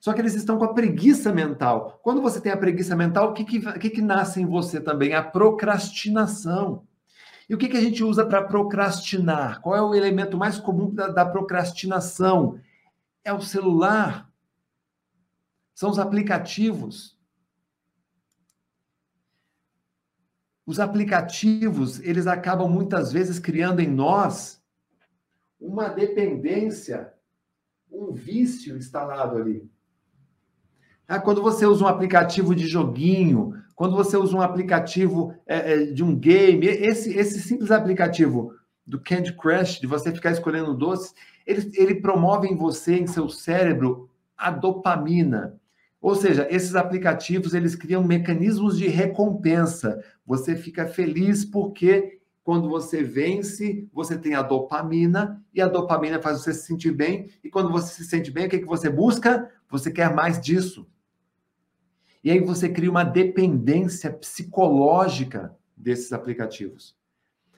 [0.04, 1.98] Só que eles estão com a preguiça mental.
[2.04, 5.14] Quando você tem a preguiça mental, o que, que, que, que nasce em você também?
[5.14, 6.86] A procrastinação.
[7.48, 9.62] E o que, que a gente usa para procrastinar?
[9.62, 12.60] Qual é o elemento mais comum da, da procrastinação?
[13.24, 14.30] É o celular.
[15.74, 17.18] São os aplicativos.
[20.66, 24.62] Os aplicativos, eles acabam muitas vezes criando em nós
[25.58, 27.14] uma dependência,
[27.90, 29.72] um vício instalado ali.
[31.08, 35.86] Ah, quando você usa um aplicativo de joguinho, quando você usa um aplicativo é, é,
[35.86, 38.54] de um game, esse, esse simples aplicativo
[38.86, 41.14] do Candy Crush, de você ficar escolhendo doces,
[41.46, 45.60] ele, ele promove em você, em seu cérebro, a dopamina.
[46.02, 50.04] Ou seja, esses aplicativos, eles criam mecanismos de recompensa.
[50.26, 56.40] Você fica feliz porque quando você vence, você tem a dopamina, e a dopamina faz
[56.40, 58.90] você se sentir bem, e quando você se sente bem, o que, é que você
[58.90, 59.50] busca?
[59.70, 60.86] Você quer mais disso.
[62.24, 66.96] E aí você cria uma dependência psicológica desses aplicativos.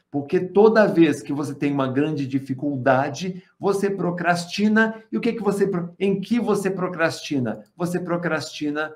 [0.09, 5.03] Porque toda vez que você tem uma grande dificuldade, você procrastina.
[5.11, 7.63] E o que que você em que você procrastina?
[7.75, 8.95] Você procrastina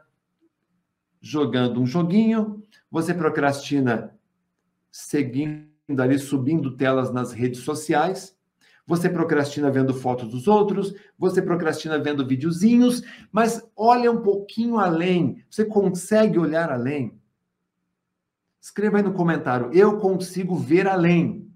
[1.22, 4.16] jogando um joguinho, você procrastina
[4.90, 5.68] seguindo
[6.00, 8.36] ali subindo telas nas redes sociais,
[8.90, 15.44] você procrastina vendo fotos dos outros, você procrastina vendo videozinhos, mas olha um pouquinho além.
[15.48, 17.22] Você consegue olhar além?
[18.60, 19.72] Escreva aí no comentário.
[19.74, 21.48] Eu consigo ver além.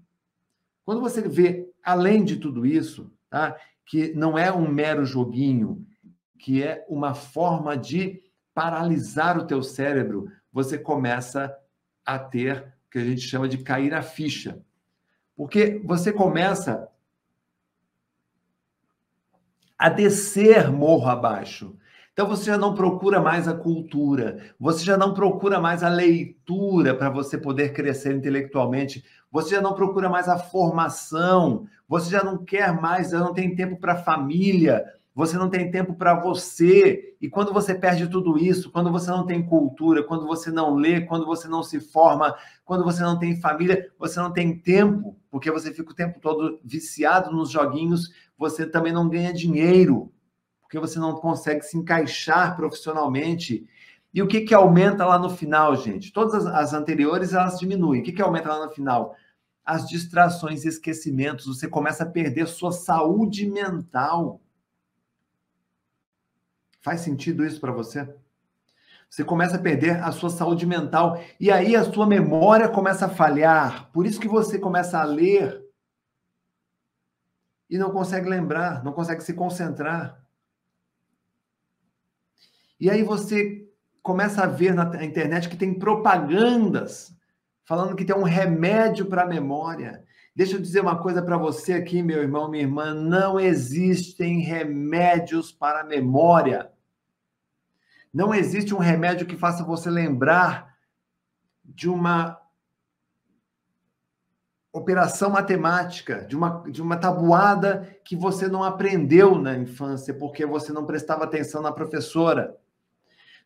[0.84, 3.56] Quando você vê além de tudo isso, tá?
[3.84, 5.84] que não é um mero joguinho,
[6.38, 8.22] que é uma forma de
[8.54, 11.52] paralisar o teu cérebro, você começa
[12.06, 14.62] a ter o que a gente chama de cair a ficha.
[15.36, 16.88] Porque você começa
[19.78, 21.76] a descer morro abaixo.
[22.12, 26.94] Então você já não procura mais a cultura, você já não procura mais a leitura
[26.94, 32.38] para você poder crescer intelectualmente, você já não procura mais a formação, você já não
[32.44, 37.16] quer mais, já não tem tempo para a família, você não tem tempo para você.
[37.20, 41.00] E quando você perde tudo isso, quando você não tem cultura, quando você não lê,
[41.00, 45.50] quando você não se forma, quando você não tem família, você não tem tempo, porque
[45.50, 50.14] você fica o tempo todo viciado nos joguinhos, você também não ganha dinheiro,
[50.62, 53.68] porque você não consegue se encaixar profissionalmente.
[54.14, 56.12] E o que que aumenta lá no final, gente?
[56.12, 58.00] Todas as, as anteriores elas diminuem.
[58.00, 59.16] O que que aumenta lá no final?
[59.64, 61.46] As distrações e esquecimentos.
[61.46, 64.40] Você começa a perder sua saúde mental.
[66.80, 68.08] Faz sentido isso para você?
[69.14, 73.08] Você começa a perder a sua saúde mental e aí a sua memória começa a
[73.08, 73.88] falhar.
[73.92, 75.64] Por isso que você começa a ler
[77.70, 80.20] e não consegue lembrar, não consegue se concentrar.
[82.80, 83.64] E aí você
[84.02, 87.16] começa a ver na internet que tem propagandas
[87.64, 90.04] falando que tem um remédio para a memória.
[90.34, 95.52] Deixa eu dizer uma coisa para você aqui, meu irmão, minha irmã: não existem remédios
[95.52, 96.73] para a memória.
[98.14, 100.72] Não existe um remédio que faça você lembrar
[101.64, 102.38] de uma
[104.72, 110.72] operação matemática, de uma, de uma tabuada que você não aprendeu na infância porque você
[110.72, 112.56] não prestava atenção na professora.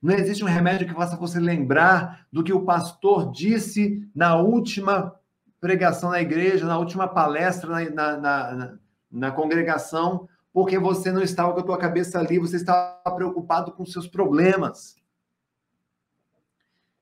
[0.03, 5.15] Não existe um remédio que faça você lembrar do que o pastor disse na última
[5.59, 8.79] pregação na igreja, na última palestra na, na, na,
[9.11, 10.29] na congregação,
[10.59, 14.97] porque você não estava com a tua cabeça ali, você estava preocupado com seus problemas.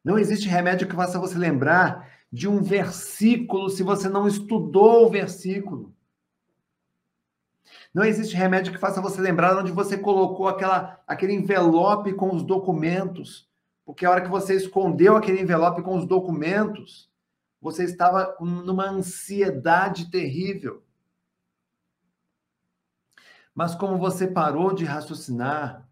[0.05, 5.09] Não existe remédio que faça você lembrar de um versículo se você não estudou o
[5.09, 5.95] versículo.
[7.95, 12.43] Não existe remédio que faça você lembrar onde você colocou aquela, aquele envelope com os
[12.43, 13.49] documentos.
[13.87, 17.11] Porque a hora que você escondeu aquele envelope com os documentos,
[17.59, 20.83] você estava numa ansiedade terrível.
[23.57, 25.89] Mas como você parou de raciocinar,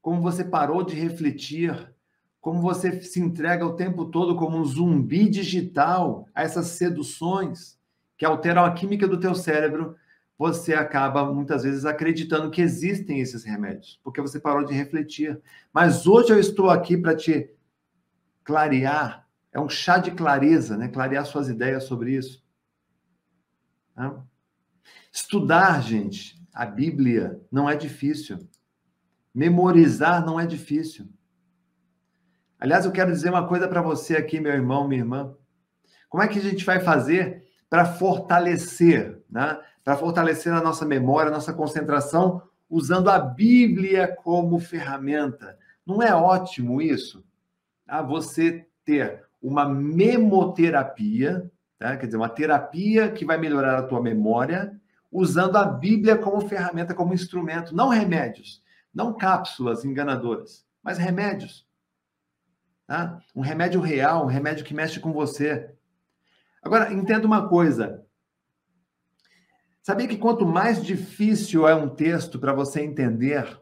[0.00, 1.94] como você parou de refletir,
[2.40, 7.78] como você se entrega o tempo todo como um zumbi digital a essas seduções
[8.16, 9.94] que alteram a química do teu cérebro,
[10.38, 15.38] você acaba muitas vezes acreditando que existem esses remédios, porque você parou de refletir.
[15.70, 17.54] Mas hoje eu estou aqui para te
[18.42, 20.88] clarear, é um chá de clareza, né?
[20.88, 22.42] Clarear suas ideias sobre isso.
[25.12, 28.38] Estudar, gente, a Bíblia não é difícil.
[29.34, 31.08] Memorizar não é difícil.
[32.58, 35.34] Aliás, eu quero dizer uma coisa para você aqui, meu irmão, minha irmã.
[36.08, 39.58] Como é que a gente vai fazer para fortalecer, né?
[39.82, 45.58] Para fortalecer a nossa memória, a nossa concentração, usando a Bíblia como ferramenta.
[45.84, 47.24] Não é ótimo isso?
[47.88, 51.96] Ah, você ter uma memoterapia, tá?
[51.96, 54.80] quer dizer, uma terapia que vai melhorar a tua memória,
[55.12, 58.62] usando a Bíblia como ferramenta, como instrumento, não remédios,
[58.94, 61.68] não cápsulas enganadoras, mas remédios.
[62.86, 63.22] Tá?
[63.34, 65.70] Um remédio real, um remédio que mexe com você.
[66.62, 68.04] Agora, entenda uma coisa.
[69.82, 73.60] Sabia que quanto mais difícil é um texto para você entender,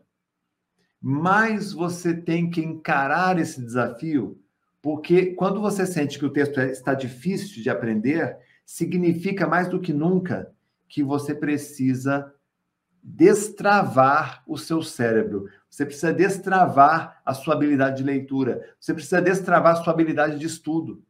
[1.01, 4.39] mais você tem que encarar esse desafio,
[4.83, 8.37] porque quando você sente que o texto é, está difícil de aprender,
[8.67, 10.55] significa mais do que nunca
[10.91, 12.35] que você precisa
[13.03, 15.49] destravar o seu cérebro.
[15.71, 18.75] Você precisa destravar a sua habilidade de leitura.
[18.79, 21.03] Você precisa destravar a sua habilidade de estudo.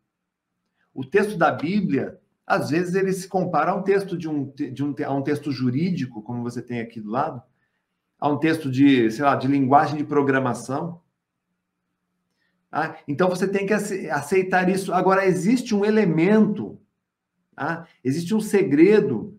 [0.94, 4.84] O texto da Bíblia, às vezes, ele se compara a um texto de um, de
[4.84, 7.42] um, a um texto jurídico, como você tem aqui do lado,
[8.18, 11.00] a um texto de, sei lá, de linguagem de programação.
[12.70, 12.98] Tá?
[13.08, 14.92] Então você tem que aceitar isso.
[14.92, 16.78] Agora, existe um elemento,
[17.56, 17.88] tá?
[18.04, 19.29] existe um segredo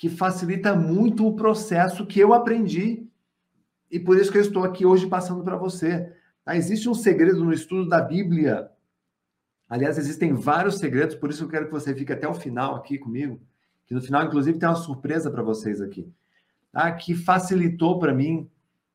[0.00, 3.06] que facilita muito o processo que eu aprendi.
[3.90, 6.10] E por isso que eu estou aqui hoje passando para você.
[6.46, 8.70] Ah, existe um segredo no estudo da Bíblia.
[9.68, 12.96] Aliás, existem vários segredos, por isso eu quero que você fique até o final aqui
[12.96, 13.42] comigo.
[13.86, 16.10] Que no final, inclusive, tem uma surpresa para vocês aqui.
[16.72, 18.48] Ah, que facilitou para mim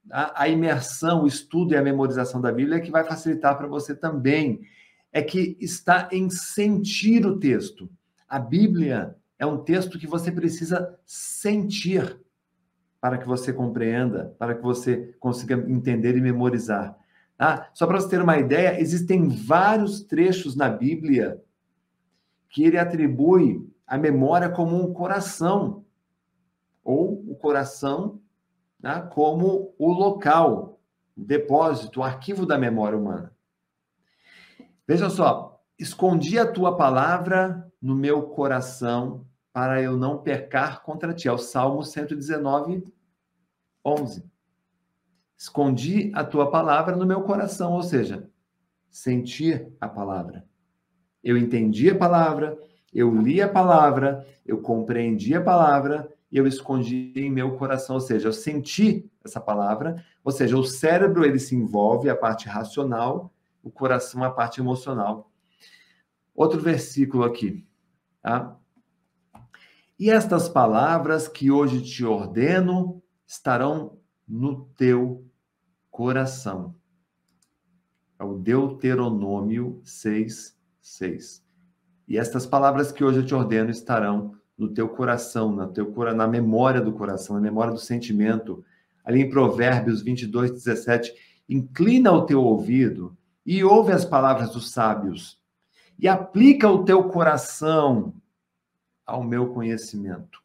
[0.10, 3.94] a, a imersão, o estudo e a memorização da Bíblia, que vai facilitar para você
[3.94, 4.62] também.
[5.14, 7.88] É que está em sentir o texto.
[8.28, 12.20] A Bíblia é um texto que você precisa sentir
[13.00, 16.98] para que você compreenda, para que você consiga entender e memorizar.
[17.38, 21.44] Ah, só para você ter uma ideia, existem vários trechos na Bíblia
[22.50, 25.86] que ele atribui a memória como um coração,
[26.84, 28.22] ou o coração
[28.80, 30.80] né, como o local,
[31.18, 33.34] o depósito, o arquivo da memória humana.
[34.88, 41.28] Veja só, escondi a tua palavra no meu coração para eu não pecar contra ti.
[41.28, 42.84] É o Salmo 119,
[43.86, 44.26] 11.
[45.38, 48.28] Escondi a tua palavra no meu coração, ou seja,
[48.90, 50.44] senti a palavra.
[51.24, 52.58] Eu entendi a palavra,
[52.92, 58.02] eu li a palavra, eu compreendi a palavra e eu escondi em meu coração, ou
[58.02, 63.32] seja, eu senti essa palavra, ou seja, o cérebro ele se envolve a parte racional,
[63.62, 65.32] o coração a parte emocional.
[66.34, 67.64] Outro versículo aqui,
[68.26, 68.58] tá?
[70.00, 75.24] E estas palavras que hoje te ordeno estarão no teu
[75.92, 76.74] coração.
[78.20, 81.46] É o Deuteronômio 6, 6.
[82.08, 86.28] E estas palavras que hoje eu te ordeno estarão no teu coração, na, teu, na
[86.28, 88.66] memória do coração, na memória do sentimento.
[89.04, 91.14] Ali em Provérbios 22, 17.
[91.48, 93.16] Inclina o teu ouvido
[93.46, 95.40] e ouve as palavras dos sábios
[95.98, 98.14] e aplica o teu coração
[99.06, 100.44] ao meu conhecimento.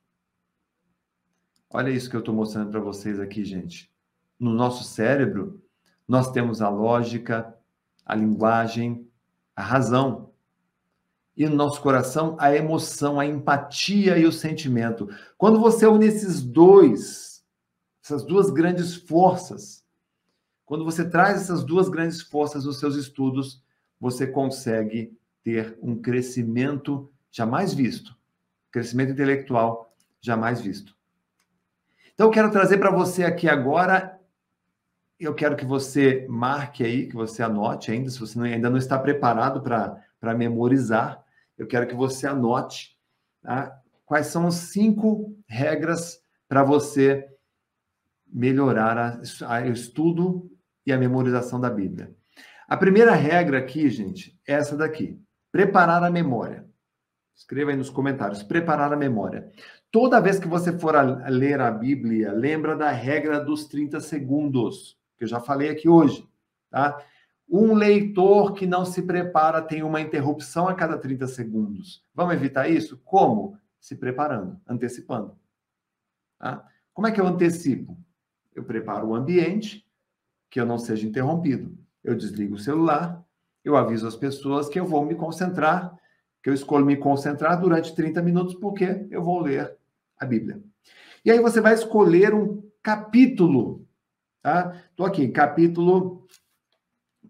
[1.73, 3.91] Olha isso que eu estou mostrando para vocês aqui, gente.
[4.39, 5.63] No nosso cérebro,
[6.07, 7.57] nós temos a lógica,
[8.05, 9.09] a linguagem,
[9.55, 10.31] a razão.
[11.37, 15.09] E no nosso coração, a emoção, a empatia e o sentimento.
[15.39, 17.45] Quando você une esses dois,
[18.05, 19.85] essas duas grandes forças,
[20.67, 23.63] quando você traz essas duas grandes forças nos seus estudos,
[23.99, 28.17] você consegue ter um crescimento jamais visto,
[28.71, 30.97] crescimento intelectual jamais visto.
[32.15, 34.19] Então, eu quero trazer para você aqui agora.
[35.19, 38.79] Eu quero que você marque aí, que você anote ainda, se você não, ainda não
[38.79, 41.23] está preparado para memorizar,
[41.57, 42.97] eu quero que você anote
[43.43, 43.79] tá?
[44.07, 47.29] quais são as cinco regras para você
[48.27, 49.21] melhorar
[49.67, 50.51] o estudo
[50.87, 52.15] e a memorização da Bíblia.
[52.67, 55.21] A primeira regra aqui, gente, é essa daqui:
[55.51, 56.69] preparar a memória.
[57.35, 59.51] Escreva aí nos comentários: preparar a memória.
[59.91, 64.97] Toda vez que você for a ler a Bíblia, lembra da regra dos 30 segundos,
[65.17, 66.29] que eu já falei aqui hoje,
[66.71, 67.03] tá?
[67.49, 72.05] Um leitor que não se prepara tem uma interrupção a cada 30 segundos.
[72.15, 73.01] Vamos evitar isso?
[73.05, 73.59] Como?
[73.81, 75.37] Se preparando, antecipando.
[76.39, 76.65] Tá?
[76.95, 77.99] Como é que eu antecipo?
[78.55, 79.85] Eu preparo o ambiente
[80.49, 81.77] que eu não seja interrompido.
[82.05, 83.25] Eu desligo o celular,
[83.65, 85.95] eu aviso as pessoas que eu vou me concentrar,
[86.43, 89.77] que eu escolho me concentrar durante 30 minutos, porque eu vou ler
[90.19, 90.63] a Bíblia.
[91.25, 93.87] E aí você vai escolher um capítulo,
[94.43, 94.75] tá?
[94.91, 96.27] Estou aqui, capítulo,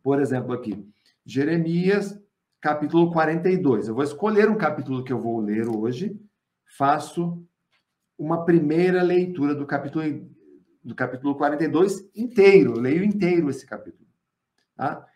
[0.03, 0.87] por exemplo, aqui,
[1.26, 2.18] Jeremias,
[2.61, 3.89] capítulo 42.
[3.89, 6.20] Eu vou escolher um capítulo que eu vou ler hoje,
[6.76, 7.45] faço
[8.16, 10.05] uma primeira leitura do capítulo
[10.83, 14.09] do capítulo 42 inteiro, leio inteiro esse capítulo,
[14.74, 15.07] tá?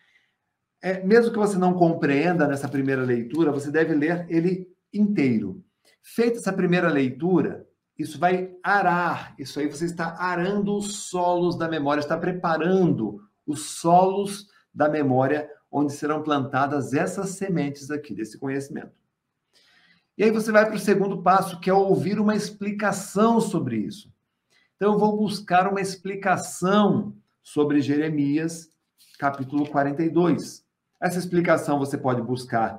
[0.85, 5.65] É, mesmo que você não compreenda nessa primeira leitura, você deve ler ele inteiro.
[6.03, 7.67] Feita essa primeira leitura,
[7.99, 13.79] isso vai arar, isso aí você está arando os solos da memória, está preparando os
[13.79, 18.93] solos da memória onde serão plantadas essas sementes aqui, desse conhecimento.
[20.19, 24.13] E aí você vai para o segundo passo, que é ouvir uma explicação sobre isso.
[24.77, 28.69] Então eu vou buscar uma explicação sobre Jeremias,
[29.19, 30.64] capítulo 42.
[31.05, 32.79] Essa explicação você pode buscar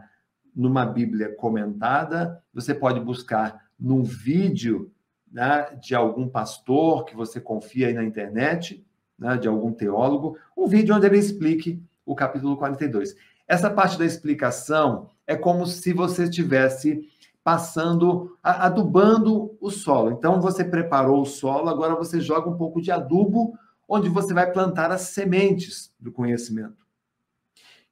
[0.55, 4.91] numa Bíblia comentada, você pode buscar num vídeo
[5.31, 8.83] né, de algum pastor que você confia aí na internet,
[9.15, 13.15] né, de algum teólogo, um vídeo onde ele explique o capítulo 42.
[13.47, 17.07] Essa parte da explicação é como se você estivesse
[17.43, 20.09] passando, adubando o solo.
[20.09, 23.53] Então, você preparou o solo, agora você joga um pouco de adubo,
[23.87, 26.84] onde você vai plantar as sementes do conhecimento.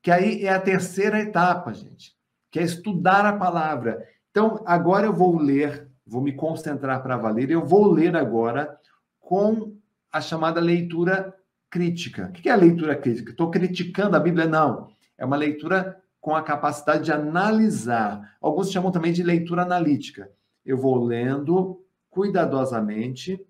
[0.04, 2.16] Que aí é a terceira etapa, gente
[2.54, 4.08] que é estudar a palavra.
[4.30, 8.80] Então, agora eu vou ler, vou me concentrar para valer, eu vou ler agora
[9.20, 9.76] com
[10.12, 11.36] a chamada leitura
[11.68, 12.28] crítica.
[12.28, 13.32] O que é a leitura crítica?
[13.32, 14.46] Estou criticando a Bíblia?
[14.46, 14.92] Não.
[15.18, 18.38] É uma leitura com a capacidade de analisar.
[18.40, 20.30] Alguns chamam também de leitura analítica.
[20.64, 23.44] Eu vou lendo cuidadosamente,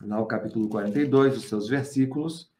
[0.00, 2.51] lá o capítulo 42, os seus versículos,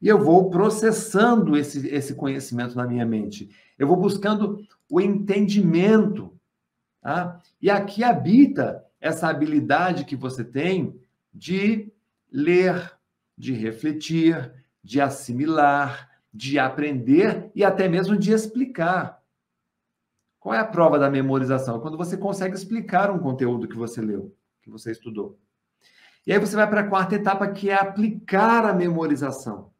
[0.00, 3.50] e eu vou processando esse, esse conhecimento na minha mente.
[3.78, 6.38] Eu vou buscando o entendimento.
[7.00, 7.40] Tá?
[7.60, 11.00] E aqui habita essa habilidade que você tem
[11.32, 11.90] de
[12.30, 12.92] ler,
[13.36, 19.22] de refletir, de assimilar, de aprender e até mesmo de explicar.
[20.38, 21.80] Qual é a prova da memorização?
[21.80, 25.38] Quando você consegue explicar um conteúdo que você leu, que você estudou.
[26.26, 29.70] E aí você vai para a quarta etapa, que é aplicar a memorização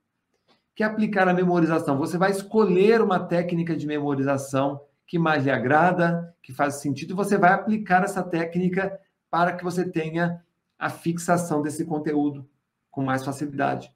[0.76, 1.96] que aplicar a memorização.
[1.96, 7.16] Você vai escolher uma técnica de memorização que mais lhe agrada, que faz sentido, e
[7.16, 9.00] você vai aplicar essa técnica
[9.30, 10.44] para que você tenha
[10.78, 12.46] a fixação desse conteúdo
[12.90, 13.90] com mais facilidade.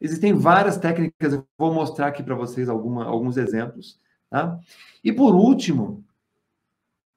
[0.00, 4.00] Existem várias técnicas, eu vou mostrar aqui para vocês alguma, alguns exemplos.
[4.30, 4.58] Tá?
[5.04, 6.02] E por último,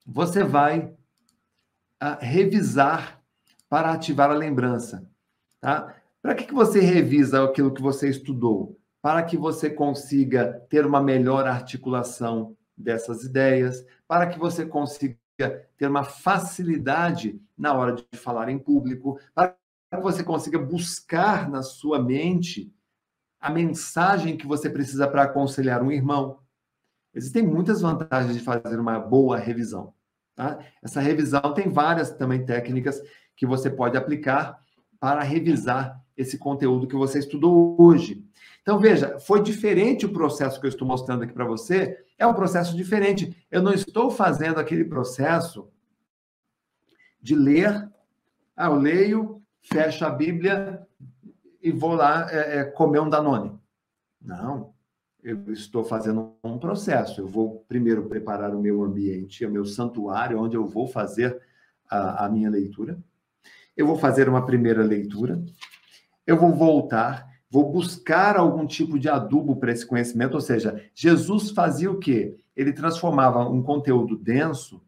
[0.05, 3.21] você vai uh, revisar
[3.69, 5.07] para ativar a lembrança.
[5.61, 5.95] Tá?
[6.21, 8.78] Para que, que você revisa aquilo que você estudou?
[9.01, 15.17] Para que você consiga ter uma melhor articulação dessas ideias, para que você consiga
[15.77, 19.55] ter uma facilidade na hora de falar em público, para
[19.91, 22.73] que você consiga buscar na sua mente
[23.39, 26.39] a mensagem que você precisa para aconselhar um irmão.
[27.13, 29.93] Existem muitas vantagens de fazer uma boa revisão.
[30.35, 30.59] Tá?
[30.81, 33.01] Essa revisão tem várias também técnicas
[33.35, 34.59] que você pode aplicar
[34.99, 38.25] para revisar esse conteúdo que você estudou hoje.
[38.61, 42.33] Então, veja, foi diferente o processo que eu estou mostrando aqui para você, é um
[42.33, 43.35] processo diferente.
[43.49, 45.69] Eu não estou fazendo aquele processo
[47.21, 47.89] de ler,
[48.55, 50.85] ah, eu leio, fecho a Bíblia
[51.61, 53.57] e vou lá é, é, comer um Danone.
[54.21, 54.73] Não,
[55.23, 57.21] eu estou fazendo um processo.
[57.21, 61.41] Eu vou primeiro preparar o meu ambiente, o meu santuário, onde eu vou fazer
[61.89, 62.97] a, a minha leitura.
[63.75, 65.41] Eu vou fazer uma primeira leitura.
[66.25, 70.35] Eu vou voltar, vou buscar algum tipo de adubo para esse conhecimento.
[70.35, 72.37] Ou seja, Jesus fazia o quê?
[72.55, 74.81] Ele transformava um conteúdo denso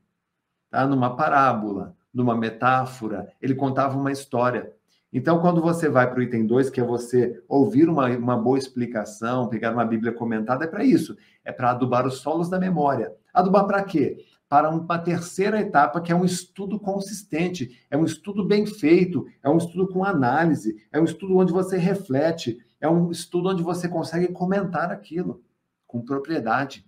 [0.70, 3.32] tá, numa parábola, numa metáfora.
[3.42, 4.72] Ele contava uma história.
[5.14, 8.58] Então, quando você vai para o item 2, que é você ouvir uma, uma boa
[8.58, 11.18] explicação, pegar uma Bíblia comentada, é para isso.
[11.44, 13.14] É para adubar os solos da memória.
[13.34, 14.26] Adubar para quê?
[14.52, 19.50] Para uma terceira etapa, que é um estudo consistente, é um estudo bem feito, é
[19.50, 23.88] um estudo com análise, é um estudo onde você reflete, é um estudo onde você
[23.88, 25.42] consegue comentar aquilo
[25.88, 26.86] com propriedade.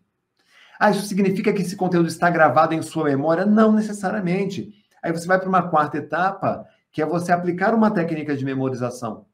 [0.78, 3.46] Ah, isso significa que esse conteúdo está gravado em sua memória?
[3.46, 4.74] Não necessariamente.
[5.02, 9.26] Aí você vai para uma quarta etapa, que é você aplicar uma técnica de memorização.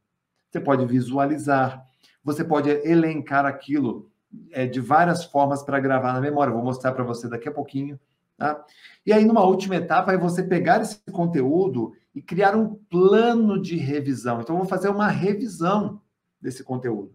[0.52, 1.84] Você pode visualizar,
[2.24, 4.12] você pode elencar aquilo
[4.52, 6.54] é, de várias formas para gravar na memória.
[6.54, 8.00] Vou mostrar para você daqui a pouquinho.
[8.40, 8.66] Tá?
[9.06, 13.76] E aí, numa última etapa, é você pegar esse conteúdo e criar um plano de
[13.76, 14.40] revisão.
[14.40, 16.02] Então, vou fazer uma revisão
[16.42, 17.14] desse conteúdo.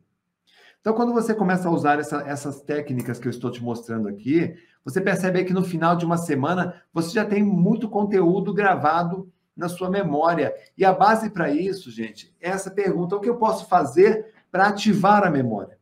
[0.83, 4.55] Então, quando você começa a usar essa, essas técnicas que eu estou te mostrando aqui,
[4.85, 9.67] você percebe que no final de uma semana você já tem muito conteúdo gravado na
[9.67, 10.55] sua memória.
[10.77, 14.69] E a base para isso, gente, é essa pergunta: o que eu posso fazer para
[14.69, 15.79] ativar a memória?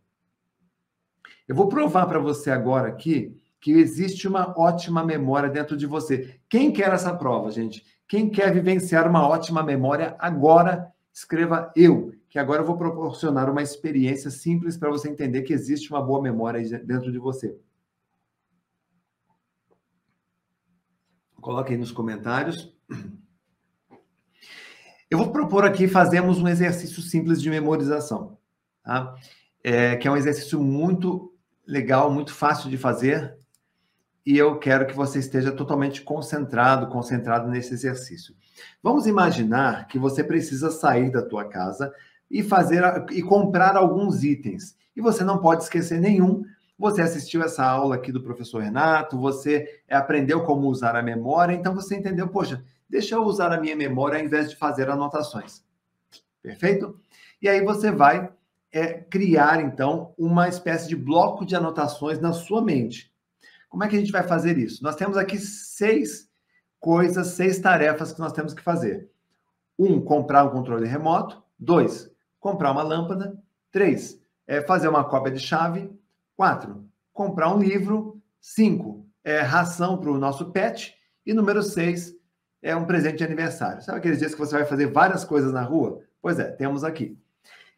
[1.49, 6.36] Eu vou provar para você agora aqui que existe uma ótima memória dentro de você.
[6.48, 7.86] Quem quer essa prova, gente?
[8.08, 13.62] Quem quer vivenciar uma ótima memória agora, escreva eu, que agora eu vou proporcionar uma
[13.62, 17.56] experiência simples para você entender que existe uma boa memória dentro de você.
[21.40, 22.76] Coloque aí nos comentários.
[25.08, 28.38] Eu vou propor aqui fazemos um exercício simples de memorização,
[28.82, 29.14] tá?
[29.62, 31.32] É, que é um exercício muito
[31.64, 33.40] legal, muito fácil de fazer,
[34.24, 38.34] e eu quero que você esteja totalmente concentrado, concentrado nesse exercício.
[38.82, 41.92] Vamos imaginar que você precisa sair da tua casa
[42.30, 44.76] e fazer e comprar alguns itens.
[44.96, 46.44] E você não pode esquecer nenhum.
[46.78, 51.74] Você assistiu essa aula aqui do professor Renato, você aprendeu como usar a memória, então
[51.74, 55.62] você entendeu, poxa, deixa eu usar a minha memória ao invés de fazer anotações.
[56.42, 56.98] Perfeito?
[57.40, 58.32] E aí você vai
[58.72, 63.11] é, criar, então, uma espécie de bloco de anotações na sua mente.
[63.72, 64.84] Como é que a gente vai fazer isso?
[64.84, 66.28] Nós temos aqui seis
[66.78, 69.10] coisas, seis tarefas que nós temos que fazer.
[69.78, 71.42] Um, comprar um controle remoto.
[71.58, 73.34] Dois, comprar uma lâmpada.
[73.70, 75.90] Três, é, fazer uma cópia de chave.
[76.36, 78.20] Quatro, comprar um livro.
[78.38, 80.94] Cinco, é, ração para o nosso pet.
[81.24, 82.14] E número seis,
[82.60, 83.80] é um presente de aniversário.
[83.80, 86.02] Sabe aqueles dias que você vai fazer várias coisas na rua?
[86.20, 87.18] Pois é, temos aqui.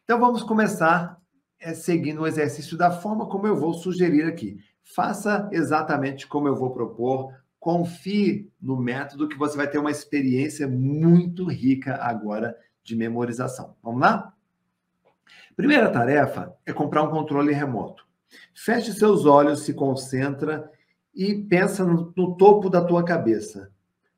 [0.03, 1.21] Então vamos começar
[1.57, 4.57] é, seguindo o exercício da forma como eu vou sugerir aqui.
[4.85, 7.33] Faça exatamente como eu vou propor.
[7.59, 13.75] Confie no método que você vai ter uma experiência muito rica agora de memorização.
[13.81, 14.31] Vamos lá?
[15.55, 18.05] Primeira tarefa é comprar um controle remoto.
[18.53, 20.71] Feche seus olhos, se concentra
[21.15, 23.71] e pensa no, no topo da tua cabeça.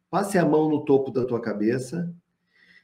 [0.09, 2.13] Passe a mão no topo da tua cabeça,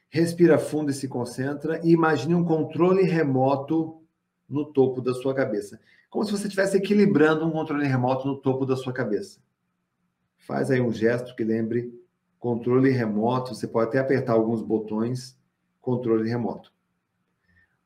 [0.08, 4.02] respira fundo e se concentra e imagine um controle remoto
[4.48, 5.78] no topo da sua cabeça.
[6.14, 9.40] Como se você estivesse equilibrando um controle remoto no topo da sua cabeça.
[10.36, 11.92] Faz aí um gesto que lembre
[12.38, 13.52] controle remoto.
[13.52, 15.36] Você pode até apertar alguns botões,
[15.80, 16.72] controle remoto.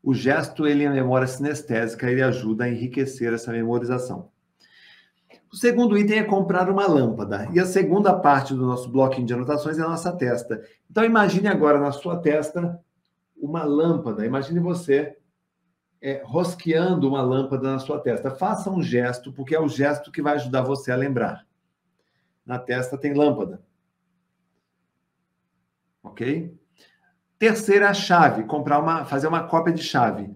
[0.03, 4.31] O gesto, ele é memória sinestésica, ele ajuda a enriquecer essa memorização.
[5.51, 7.49] O segundo item é comprar uma lâmpada.
[7.55, 10.63] E a segunda parte do nosso bloquinho de anotações é a nossa testa.
[10.91, 12.79] Então, imagine agora na sua testa
[13.35, 14.27] uma lâmpada.
[14.27, 15.17] Imagine você
[16.01, 18.31] é, rosqueando uma lâmpada na sua testa.
[18.31, 21.47] Faça um gesto, porque é o gesto que vai ajudar você a lembrar.
[22.45, 23.63] Na testa tem lâmpada.
[26.03, 26.57] Ok?
[27.39, 30.35] Terceira chave, comprar uma, fazer uma cópia de chave.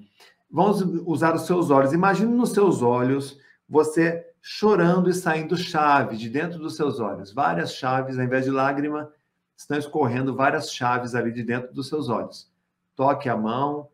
[0.50, 1.92] Vamos usar os seus olhos.
[1.92, 3.38] Imagine nos seus olhos
[3.68, 7.32] você chorando e saindo chave de dentro dos seus olhos.
[7.32, 9.10] Várias chaves, ao invés de lágrima,
[9.56, 12.50] estão escorrendo várias chaves ali de dentro dos seus olhos.
[12.94, 13.88] Toque a mão,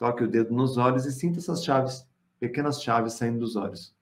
[0.00, 2.08] toque o dedo nos olhos e sinta essas chaves,
[2.40, 3.94] pequenas chaves saindo dos olhos.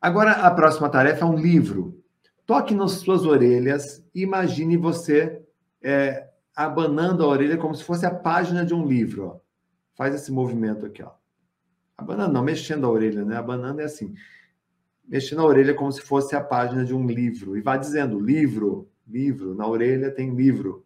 [0.00, 2.02] Agora, a próxima tarefa é um livro.
[2.46, 5.44] Toque nas suas orelhas e imagine você
[5.82, 6.26] é,
[6.56, 9.26] abanando a orelha como se fosse a página de um livro.
[9.26, 9.40] Ó.
[9.94, 11.12] Faz esse movimento aqui, ó.
[11.94, 13.36] Abanando, não, mexendo a orelha, né?
[13.36, 14.14] Abanando é assim.
[15.06, 17.58] Mexendo a orelha como se fosse a página de um livro.
[17.58, 19.54] E vai dizendo, livro, livro.
[19.54, 20.82] Na orelha tem livro.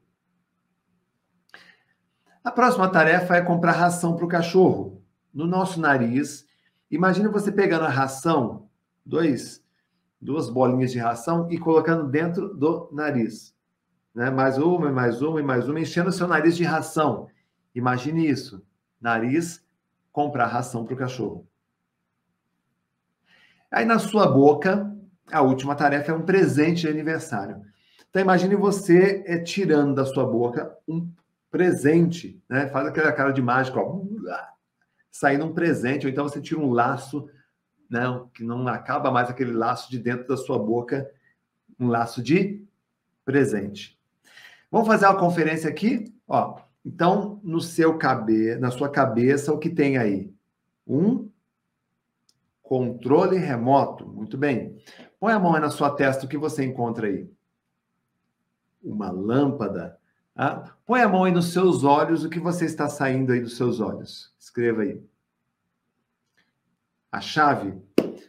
[2.47, 5.03] A próxima tarefa é comprar ração para o cachorro.
[5.34, 6.47] No nosso nariz,
[6.88, 8.68] imagine você pegando a ração,
[9.05, 9.64] dois,
[10.20, 13.53] duas bolinhas de ração e colocando dentro do nariz.
[14.14, 14.30] Né?
[14.30, 17.26] Mais uma, mais uma e mais uma, enchendo o seu nariz de ração.
[17.74, 18.64] Imagine isso.
[19.01, 19.61] Nariz,
[20.12, 21.49] comprar ração para o cachorro.
[23.72, 24.97] Aí na sua boca,
[25.32, 27.61] a última tarefa é um presente de aniversário.
[28.09, 31.11] Então imagine você é, tirando da sua boca um
[31.57, 32.69] presente, né?
[32.69, 34.05] Faz aquela cara de mágico, ó,
[35.11, 37.31] saindo um presente, ou então você tira um laço,
[37.89, 38.03] né?
[38.35, 41.11] Que não acaba mais aquele laço de dentro da sua boca,
[41.81, 42.63] um laço de
[43.25, 43.99] presente.
[44.71, 46.61] Vamos fazer uma conferência aqui, ó.
[46.85, 50.31] Então, no seu cabe, na sua cabeça, o que tem aí?
[50.87, 51.31] Um
[52.63, 54.07] controle remoto.
[54.07, 54.77] Muito bem.
[55.19, 57.29] Põe a mão na sua testa, o que você encontra aí?
[58.83, 59.99] Uma lâmpada.
[60.37, 63.57] Ah, põe a mão aí nos seus olhos, o que você está saindo aí dos
[63.57, 64.34] seus olhos?
[64.39, 65.03] Escreva aí.
[67.11, 67.74] A chave?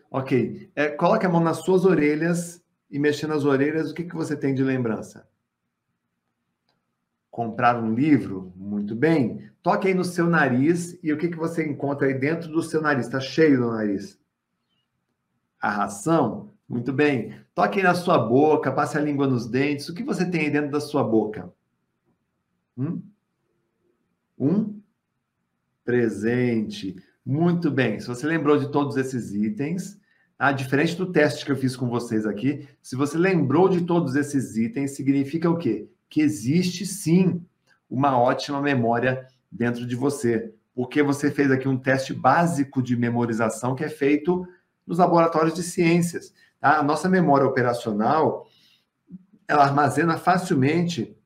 [0.09, 0.71] Ok.
[0.73, 4.37] É, coloque a mão nas suas orelhas e mexendo nas orelhas, o que, que você
[4.37, 5.27] tem de lembrança?
[7.37, 8.51] comprar um livro?
[8.55, 9.47] Muito bem.
[9.61, 12.81] Toque aí no seu nariz e o que, que você encontra aí dentro do seu
[12.81, 13.05] nariz?
[13.05, 14.19] Está cheio do nariz.
[15.61, 16.49] A ração?
[16.67, 17.35] Muito bem.
[17.53, 19.87] Toque aí na sua boca, passe a língua nos dentes.
[19.87, 21.53] O que você tem aí dentro da sua boca?
[24.37, 24.79] Um
[25.83, 26.95] presente.
[27.25, 27.99] Muito bem.
[27.99, 29.99] Se você lembrou de todos esses itens,
[30.37, 34.15] ah, diferente do teste que eu fiz com vocês aqui, se você lembrou de todos
[34.15, 35.89] esses itens, significa o quê?
[36.09, 37.43] que existe sim
[37.89, 43.75] uma ótima memória dentro de você, porque você fez aqui um teste básico de memorização
[43.75, 44.47] que é feito
[44.85, 46.33] nos laboratórios de ciências.
[46.59, 46.77] Tá?
[46.77, 48.45] A nossa memória operacional
[49.47, 51.16] ela armazena facilmente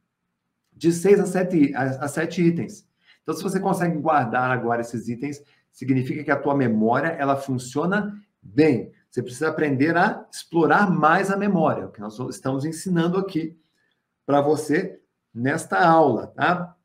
[0.81, 2.87] de seis a sete, a, a itens.
[3.21, 8.19] Então, se você consegue guardar agora esses itens, significa que a tua memória ela funciona
[8.41, 8.91] bem.
[9.07, 13.55] Você precisa aprender a explorar mais a memória, o que nós estamos ensinando aqui
[14.25, 14.99] para você
[15.31, 16.75] nesta aula, tá?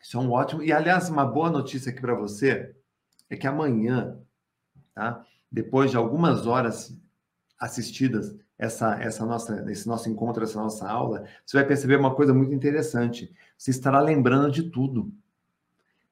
[0.00, 0.62] Isso é um ótimo.
[0.62, 2.76] E, aliás, uma boa notícia aqui para você
[3.28, 4.20] é que amanhã,
[4.94, 5.26] tá?
[5.50, 6.96] Depois de algumas horas
[7.58, 12.34] assistidas essa, essa nossa, esse nosso encontro, essa nossa aula, você vai perceber uma coisa
[12.34, 13.32] muito interessante.
[13.56, 15.10] Você estará lembrando de tudo.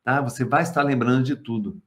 [0.02, 0.22] Tá?
[0.22, 1.78] Você vai estar lembrando de tudo.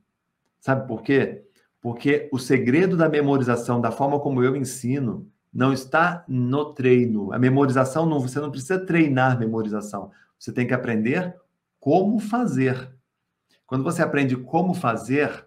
[0.60, 1.44] Sabe por quê?
[1.82, 7.34] Porque o segredo da memorização, da forma como eu ensino, não está no treino.
[7.34, 10.12] A memorização, não, você não precisa treinar memorização.
[10.38, 11.36] Você tem que aprender
[11.80, 12.94] como fazer.
[13.66, 15.44] Quando você aprende como fazer,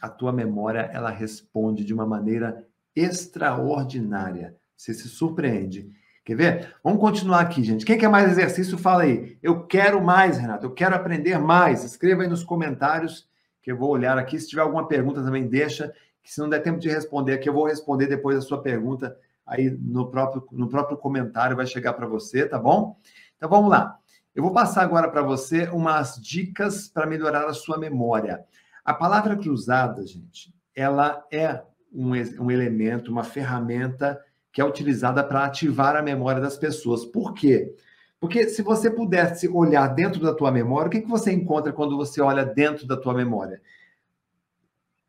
[0.00, 2.66] a tua memória ela responde de uma maneira
[3.00, 4.56] extraordinária.
[4.76, 5.90] Você se surpreende.
[6.24, 6.74] Quer ver?
[6.84, 7.84] Vamos continuar aqui, gente.
[7.84, 9.38] Quem quer mais exercício, fala aí.
[9.42, 10.66] Eu quero mais, Renato.
[10.66, 11.84] Eu quero aprender mais.
[11.84, 13.28] Escreva aí nos comentários
[13.62, 14.38] que eu vou olhar aqui.
[14.38, 15.92] Se tiver alguma pergunta também, deixa
[16.22, 19.16] que se não der tempo de responder aqui, eu vou responder depois a sua pergunta
[19.46, 22.98] aí no próprio, no próprio comentário, vai chegar para você, tá bom?
[23.36, 23.98] Então vamos lá.
[24.34, 28.44] Eu vou passar agora para você umas dicas para melhorar a sua memória.
[28.84, 31.62] A palavra cruzada, gente, ela é
[31.92, 34.20] um, um elemento, uma ferramenta
[34.52, 37.04] que é utilizada para ativar a memória das pessoas.
[37.04, 37.74] Por quê?
[38.20, 41.96] Porque se você pudesse olhar dentro da tua memória, o que, que você encontra quando
[41.96, 43.60] você olha dentro da tua memória?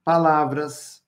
[0.06, 1.04] Palavras,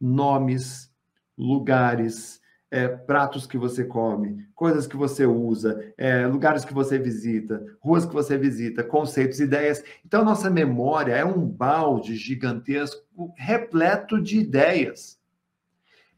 [0.00, 0.90] nomes,
[1.36, 2.40] lugares,
[2.74, 8.04] é, pratos que você come, coisas que você usa, é, lugares que você visita, ruas
[8.04, 9.84] que você visita, conceitos, ideias.
[10.04, 13.00] Então, nossa memória é um balde gigantesco,
[13.36, 15.20] repleto de ideias.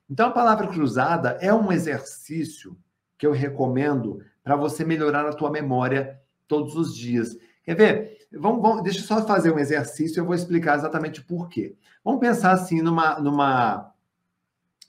[0.09, 2.75] Então, a palavra cruzada é um exercício
[3.19, 7.37] que eu recomendo para você melhorar a tua memória todos os dias.
[7.65, 8.17] Quer ver?
[8.33, 11.77] Vamos, vamos, deixa eu só fazer um exercício, eu vou explicar exatamente por quê.
[12.03, 13.93] Vamos pensar assim numa, numa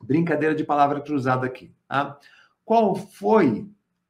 [0.02, 1.74] brincadeira de palavra cruzada aqui.
[1.88, 2.20] Tá?
[2.64, 3.70] Qual foi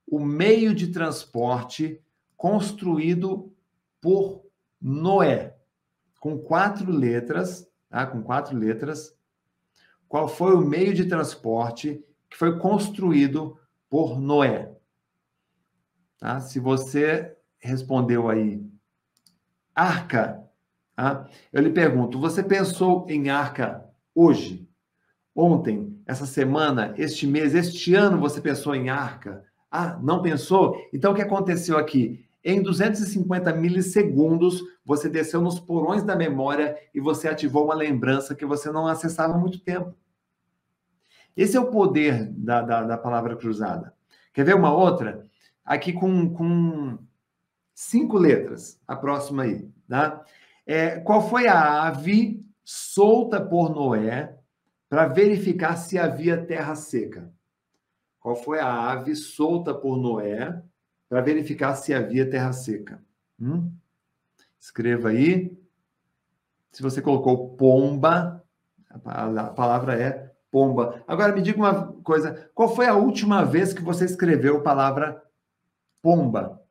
[0.09, 2.01] o meio de transporte
[2.35, 3.53] construído
[4.01, 4.45] por
[4.81, 5.55] Noé?
[6.19, 8.05] Com quatro letras, tá?
[8.05, 9.15] com quatro letras.
[10.07, 13.59] Qual foi o meio de transporte que foi construído
[13.89, 14.75] por Noé?
[16.17, 16.39] Tá?
[16.39, 18.65] Se você respondeu aí
[19.75, 20.43] arca,
[20.95, 21.29] tá?
[21.53, 24.66] eu lhe pergunto, você pensou em arca hoje?
[25.39, 29.45] Ontem, essa semana, este mês, este ano você pensou em arca?
[29.69, 30.81] Ah, não pensou?
[30.91, 32.25] Então, o que aconteceu aqui?
[32.43, 38.47] Em 250 milissegundos, você desceu nos porões da memória e você ativou uma lembrança que
[38.47, 39.93] você não acessava há muito tempo.
[41.35, 43.93] Esse é o poder da, da, da palavra cruzada.
[44.33, 45.27] Quer ver uma outra?
[45.63, 46.97] Aqui com, com
[47.75, 49.69] cinco letras, a próxima aí.
[49.87, 50.25] Tá?
[50.65, 54.36] É, qual foi a ave solta por Noé
[54.89, 57.31] para verificar se havia terra seca?
[58.19, 60.61] Qual foi a ave solta por Noé
[61.07, 63.03] para verificar se havia terra seca?
[63.39, 63.71] Hum?
[64.59, 65.57] Escreva aí.
[66.71, 68.43] Se você colocou pomba,
[68.89, 71.03] a palavra é pomba.
[71.07, 75.23] Agora me diga uma coisa: qual foi a última vez que você escreveu a palavra
[76.01, 76.61] pomba?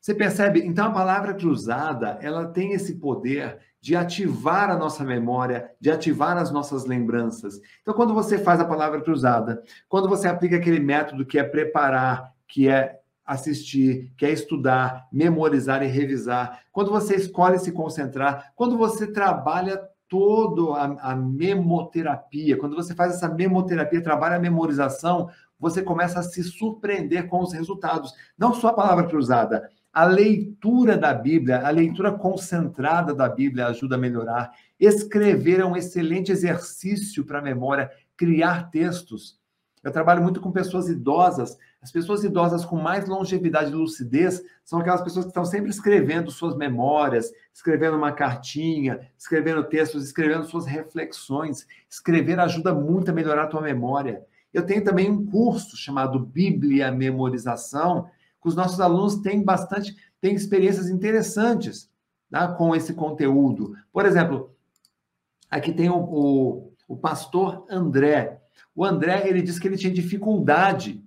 [0.00, 0.60] Você percebe?
[0.60, 6.36] Então a palavra cruzada, ela tem esse poder de ativar a nossa memória, de ativar
[6.36, 7.60] as nossas lembranças.
[7.82, 12.32] Então quando você faz a palavra cruzada, quando você aplica aquele método que é preparar,
[12.46, 18.76] que é assistir, que é estudar, memorizar e revisar, quando você escolhe se concentrar, quando
[18.76, 25.82] você trabalha todo a, a memoterapia, quando você faz essa memoterapia, trabalha a memorização, você
[25.82, 28.12] começa a se surpreender com os resultados.
[28.36, 33.96] Não só a palavra cruzada, a leitura da Bíblia, a leitura concentrada da Bíblia ajuda
[33.96, 34.52] a melhorar.
[34.78, 39.38] Escrever é um excelente exercício para a memória, criar textos.
[39.82, 41.56] Eu trabalho muito com pessoas idosas.
[41.82, 46.30] As pessoas idosas com mais longevidade e lucidez são aquelas pessoas que estão sempre escrevendo
[46.30, 51.66] suas memórias, escrevendo uma cartinha, escrevendo textos, escrevendo suas reflexões.
[51.88, 54.22] Escrever ajuda muito a melhorar a tua memória.
[54.52, 58.08] Eu tenho também um curso chamado Bíblia Memorização,
[58.40, 61.90] que os nossos alunos têm bastante, têm experiências interessantes
[62.30, 63.76] tá, com esse conteúdo.
[63.92, 64.54] Por exemplo,
[65.50, 68.40] aqui tem o, o, o pastor André.
[68.74, 71.02] O André, ele disse que ele tinha dificuldade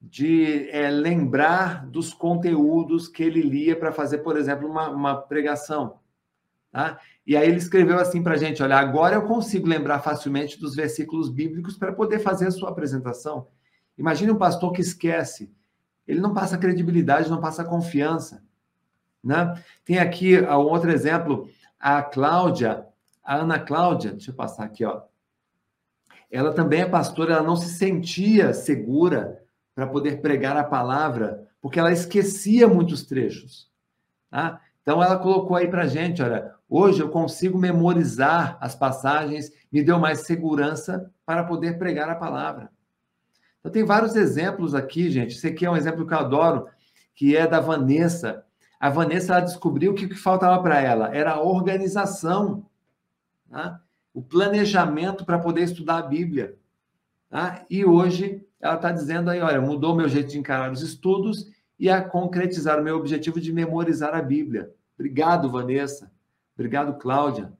[0.00, 5.98] de é, lembrar dos conteúdos que ele lia para fazer, por exemplo, uma, uma pregação.
[6.70, 7.00] Tá?
[7.26, 10.76] E aí ele escreveu assim para a gente: olha, agora eu consigo lembrar facilmente dos
[10.76, 13.48] versículos bíblicos para poder fazer a sua apresentação.
[13.96, 15.50] Imagine um pastor que esquece
[16.08, 18.42] ele não passa credibilidade, não passa confiança.
[19.22, 19.62] Né?
[19.84, 22.86] Tem aqui um outro exemplo, a Cláudia,
[23.22, 25.02] a Ana Cláudia, deixa eu passar aqui, ó.
[26.30, 29.42] Ela também é pastora, ela não se sentia segura
[29.74, 33.70] para poder pregar a palavra, porque ela esquecia muitos trechos.
[34.30, 34.60] Tá?
[34.82, 39.98] Então ela colocou aí para gente, olha, hoje eu consigo memorizar as passagens, me deu
[39.98, 42.70] mais segurança para poder pregar a palavra.
[43.60, 45.34] Então, tem vários exemplos aqui, gente.
[45.36, 46.66] Esse aqui é um exemplo que eu adoro,
[47.14, 48.44] que é da Vanessa.
[48.78, 52.64] A Vanessa ela descobriu que o que faltava para ela era a organização,
[53.50, 53.80] tá?
[54.14, 56.56] o planejamento para poder estudar a Bíblia.
[57.28, 57.64] Tá?
[57.68, 61.88] E hoje ela está dizendo aí, olha, mudou meu jeito de encarar os estudos e
[61.88, 64.72] a concretizar o meu objetivo de memorizar a Bíblia.
[64.98, 66.10] Obrigado, Vanessa.
[66.54, 67.52] Obrigado, Cláudia.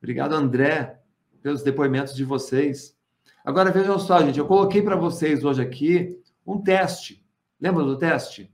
[0.00, 1.00] Obrigado, André,
[1.42, 2.96] pelos depoimentos de vocês.
[3.44, 7.24] Agora vejam só, gente, eu coloquei para vocês hoje aqui um teste.
[7.60, 8.52] Lembra do teste?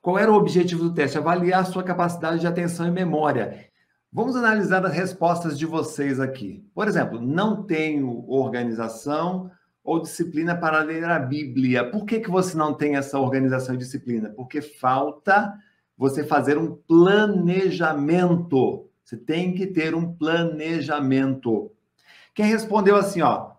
[0.00, 1.18] Qual era o objetivo do teste?
[1.18, 3.68] Avaliar a sua capacidade de atenção e memória.
[4.10, 6.64] Vamos analisar as respostas de vocês aqui.
[6.74, 9.50] Por exemplo, não tenho organização
[9.84, 11.90] ou disciplina para ler a Bíblia.
[11.90, 14.30] Por que, que você não tem essa organização e disciplina?
[14.30, 15.52] Porque falta
[15.96, 18.88] você fazer um planejamento.
[19.04, 21.70] Você tem que ter um planejamento.
[22.38, 23.50] Quem respondeu assim, ó,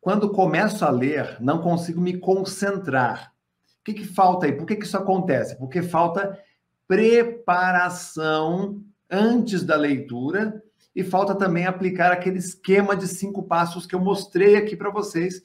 [0.00, 3.30] quando começo a ler, não consigo me concentrar.
[3.78, 4.52] O que, que falta aí?
[4.54, 5.54] Por que, que isso acontece?
[5.58, 6.40] Porque falta
[6.88, 10.62] preparação antes da leitura
[10.96, 15.42] e falta também aplicar aquele esquema de cinco passos que eu mostrei aqui para vocês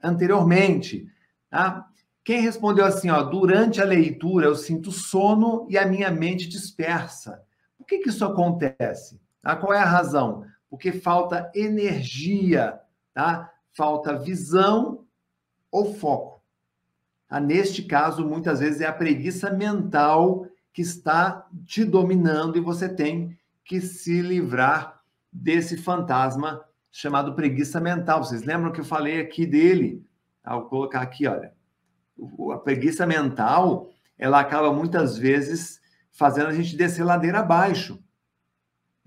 [0.00, 1.08] anteriormente.
[1.50, 1.84] Tá?
[2.22, 7.42] Quem respondeu assim, ó, durante a leitura eu sinto sono e a minha mente dispersa.
[7.76, 9.20] Por que, que isso acontece?
[9.42, 10.44] Ah, qual é a razão?
[10.70, 12.80] Porque falta energia,
[13.12, 13.52] tá?
[13.72, 15.04] Falta visão
[15.70, 16.40] ou foco.
[17.28, 17.40] Tá?
[17.40, 23.36] Neste caso, muitas vezes é a preguiça mental que está te dominando e você tem
[23.64, 25.02] que se livrar
[25.32, 28.22] desse fantasma chamado preguiça mental.
[28.22, 30.04] Vocês lembram que eu falei aqui dele?
[30.44, 31.52] Vou colocar aqui, olha.
[32.52, 35.80] A preguiça mental, ela acaba muitas vezes
[36.12, 37.98] fazendo a gente descer ladeira abaixo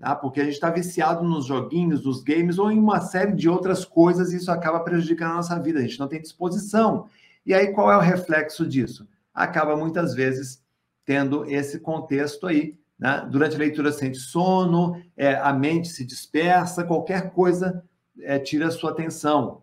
[0.04, 0.14] tá?
[0.14, 3.86] porque a gente está viciado nos joguinhos, nos games ou em uma série de outras
[3.86, 7.08] coisas e isso acaba prejudicando a nossa vida, a gente não tem disposição.
[7.46, 9.08] E aí qual é o reflexo disso?
[9.32, 10.62] Acaba muitas vezes
[11.06, 13.26] tendo esse contexto aí, né?
[13.30, 17.82] durante a leitura sente sono, é, a mente se dispersa, qualquer coisa
[18.20, 19.62] é, tira a sua atenção.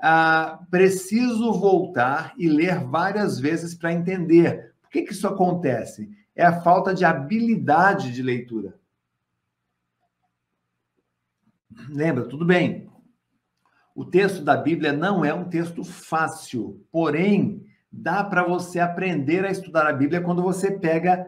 [0.00, 4.72] ah, preciso voltar e ler várias vezes para entender.
[4.80, 6.10] Por que, que isso acontece?
[6.34, 8.80] É a falta de habilidade de leitura.
[11.88, 12.24] Lembra?
[12.24, 12.90] Tudo bem.
[13.94, 19.50] O texto da Bíblia não é um texto fácil, porém, dá para você aprender a
[19.50, 21.26] estudar a Bíblia quando você pega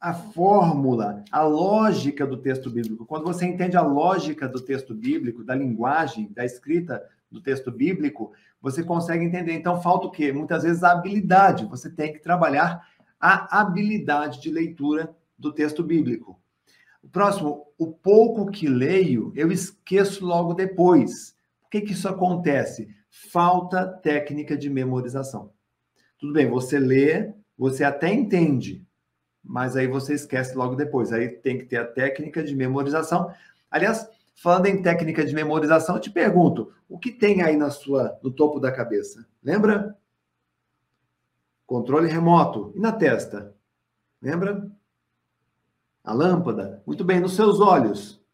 [0.00, 3.04] a fórmula, a lógica do texto bíblico.
[3.06, 8.32] Quando você entende a lógica do texto bíblico, da linguagem, da escrita do texto bíblico,
[8.60, 9.52] você consegue entender.
[9.52, 10.32] Então, falta o quê?
[10.32, 11.66] Muitas vezes a habilidade.
[11.66, 12.86] Você tem que trabalhar
[13.20, 16.38] a habilidade de leitura do texto bíblico.
[17.06, 21.36] O próximo, o pouco que leio, eu esqueço logo depois.
[21.62, 22.88] Por que, que isso acontece?
[23.30, 25.52] Falta técnica de memorização.
[26.18, 28.84] Tudo bem, você lê, você até entende,
[29.40, 31.12] mas aí você esquece logo depois.
[31.12, 33.32] Aí tem que ter a técnica de memorização.
[33.70, 38.18] Aliás, falando em técnica de memorização, eu te pergunto, o que tem aí na sua
[38.20, 39.24] no topo da cabeça?
[39.40, 39.96] Lembra?
[41.64, 42.72] Controle remoto.
[42.74, 43.54] E na testa?
[44.20, 44.68] Lembra?
[46.06, 46.84] A lâmpada.
[46.86, 48.24] Muito bem, nos seus olhos.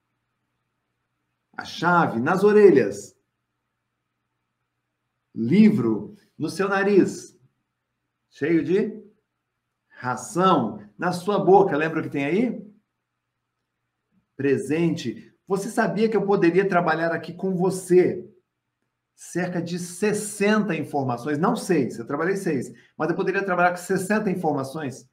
[1.57, 3.17] A chave nas orelhas.
[5.35, 7.35] Livro no seu nariz.
[8.29, 9.03] Cheio de
[9.89, 11.75] ração na sua boca.
[11.75, 12.63] Lembra o que tem aí?
[14.37, 15.35] Presente.
[15.49, 18.29] Você sabia que eu poderia trabalhar aqui com você?
[19.15, 24.31] Cerca de 60 informações, não seis, eu trabalhei seis, mas eu poderia trabalhar com 60
[24.31, 25.09] informações,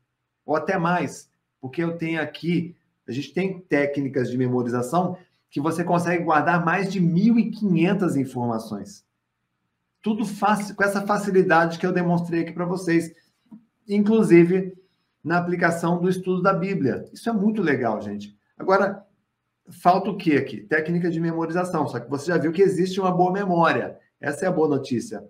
[0.45, 1.28] ou até mais,
[1.59, 2.75] porque eu tenho aqui,
[3.07, 5.17] a gente tem técnicas de memorização
[5.49, 9.05] que você consegue guardar mais de 1.500 informações.
[10.01, 13.13] Tudo fácil, com essa facilidade que eu demonstrei aqui para vocês.
[13.87, 14.77] Inclusive,
[15.23, 17.05] na aplicação do estudo da Bíblia.
[17.11, 18.37] Isso é muito legal, gente.
[18.57, 19.05] Agora,
[19.69, 20.61] falta o que aqui?
[20.61, 21.87] Técnica de memorização.
[21.87, 23.99] Só que você já viu que existe uma boa memória.
[24.21, 25.27] Essa é a boa notícia.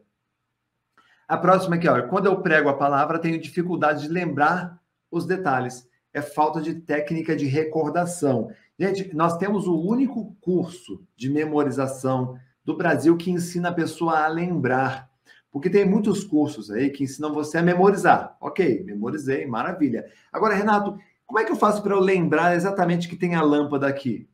[1.28, 2.08] A próxima aqui, ó.
[2.08, 4.80] Quando eu prego a palavra, tenho dificuldade de lembrar
[5.12, 5.88] os detalhes.
[6.14, 8.52] É falta de técnica de recordação.
[8.78, 14.28] Gente, nós temos o único curso de memorização do Brasil que ensina a pessoa a
[14.28, 15.10] lembrar.
[15.52, 18.38] Porque tem muitos cursos aí que ensinam você a memorizar.
[18.40, 20.06] Ok, memorizei, maravilha.
[20.32, 23.88] Agora, Renato, como é que eu faço para eu lembrar exatamente que tem a lâmpada
[23.88, 24.30] aqui?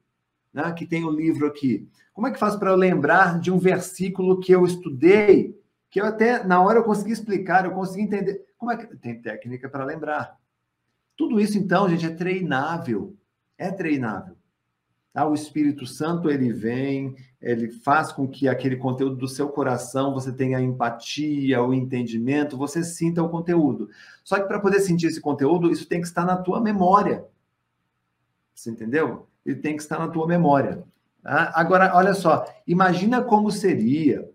[0.53, 0.71] Né?
[0.73, 1.89] Que tem o livro aqui?
[2.13, 5.59] Como é que eu faço para eu lembrar de um versículo que eu estudei,
[5.89, 8.45] que eu até, na hora, eu consegui explicar, eu consegui entender?
[8.57, 8.87] Como é que.
[8.97, 10.37] Tem técnica para lembrar.
[11.15, 13.15] Tudo isso, então, gente, é treinável.
[13.57, 14.35] É treinável.
[15.15, 15.25] Tá?
[15.25, 20.29] O Espírito Santo ele vem, ele faz com que aquele conteúdo do seu coração você
[20.29, 23.89] tenha empatia, o entendimento, você sinta o conteúdo.
[24.25, 27.25] Só que para poder sentir esse conteúdo, isso tem que estar na tua memória.
[28.53, 29.25] Você entendeu?
[29.45, 30.83] Ele tem que estar na tua memória.
[31.23, 31.49] Tá?
[31.55, 34.29] Agora, olha só, imagina como seria,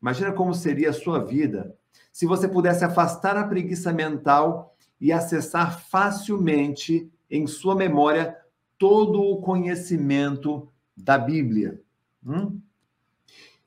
[0.00, 1.76] imagina como seria a sua vida
[2.12, 4.71] se você pudesse afastar a preguiça mental
[5.02, 8.38] e acessar facilmente em sua memória
[8.78, 11.82] todo o conhecimento da Bíblia.
[12.24, 12.60] Hum?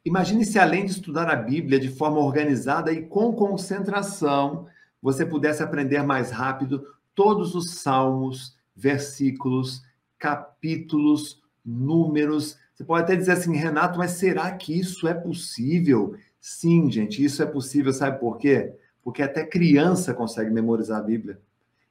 [0.05, 4.67] Imagine se, além de estudar a Bíblia de forma organizada e com concentração,
[5.01, 9.83] você pudesse aprender mais rápido todos os salmos, versículos,
[10.17, 12.57] capítulos, números.
[12.73, 16.15] Você pode até dizer assim, Renato, mas será que isso é possível?
[16.39, 17.91] Sim, gente, isso é possível.
[17.91, 18.73] Sabe por quê?
[19.05, 21.39] Porque até criança consegue memorizar a Bíblia.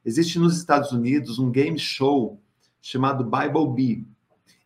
[0.05, 2.41] Existe nos Estados Unidos um game show
[2.83, 4.07] chamado Bible Bee.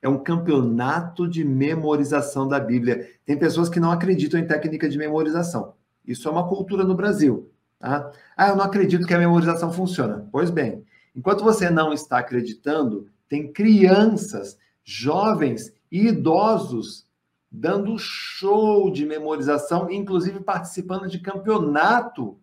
[0.01, 3.07] É um campeonato de memorização da Bíblia.
[3.27, 5.75] Tem pessoas que não acreditam em técnica de memorização.
[6.07, 7.53] Isso é uma cultura no Brasil.
[7.79, 8.11] Tá?
[8.35, 10.27] Ah, eu não acredito que a memorização funciona.
[10.33, 10.83] Pois bem,
[11.15, 17.07] enquanto você não está acreditando, tem crianças, jovens e idosos
[17.51, 22.39] dando show de memorização, inclusive participando de campeonato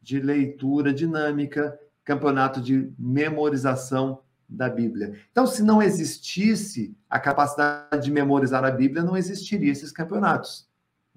[0.00, 5.18] de leitura dinâmica, campeonato de memorização da Bíblia.
[5.30, 10.68] Então, se não existisse a capacidade de memorizar a Bíblia, não existiria esses campeonatos.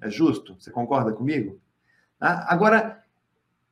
[0.02, 0.56] É justo?
[0.60, 1.60] Você concorda comigo?
[2.20, 3.04] Ah, agora,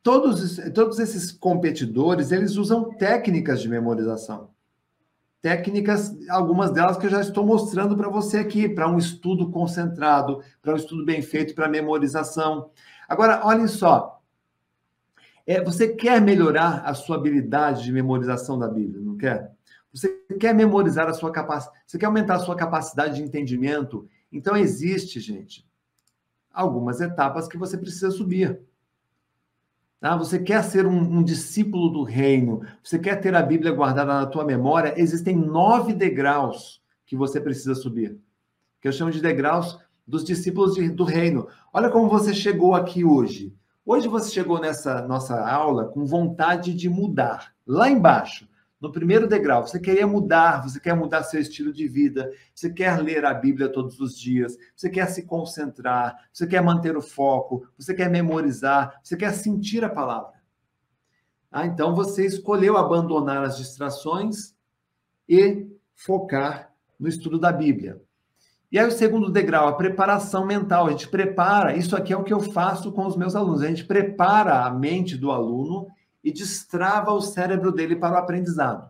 [0.01, 4.52] todos, todos esses competidores, eles usam técnicas de memorização.
[5.43, 10.41] Técnicas, algumas delas que eu já estou mostrando para você aqui, para um estudo concentrado,
[10.61, 12.71] para um estudo bem feito, para memorização.
[13.09, 14.21] Agora, olhem só.
[15.45, 19.51] É, você quer melhorar a sua habilidade de memorização da Bíblia, não quer?
[19.93, 24.07] Você quer memorizar a sua capacidade, você quer aumentar a sua capacidade de entendimento?
[24.31, 25.67] Então existe, gente,
[26.53, 28.61] algumas etapas que você precisa subir.
[30.03, 30.17] Tá?
[30.17, 34.25] Você quer ser um, um, discípulo do reino, você quer ter a Bíblia guardada na
[34.25, 38.19] tua memória, existem nove degraus que você precisa subir,
[38.81, 41.47] que eu chamo de degraus dos discípulos de, do reino.
[41.71, 43.55] Olha como você chegou aqui hoje.
[43.85, 47.53] Hoje você chegou nessa nossa aula com vontade de mudar.
[47.65, 48.45] Lá embaixo,
[48.83, 53.01] no primeiro degrau, você queria mudar, você quer mudar seu estilo de vida, você quer
[53.01, 57.65] ler a Bíblia todos os dias, você quer se concentrar, você quer manter o foco,
[57.77, 60.33] você quer memorizar, você quer sentir a palavra.
[61.49, 64.53] Ah, então você escolheu abandonar as distrações
[65.29, 65.65] e
[65.95, 68.01] focar no estudo da Bíblia.
[68.69, 70.87] E aí o segundo degrau, a preparação mental.
[70.87, 73.61] A gente prepara, isso aqui é o que eu faço com os meus alunos.
[73.61, 75.87] A gente prepara a mente do aluno
[76.23, 78.89] e destrava o cérebro dele para o aprendizado.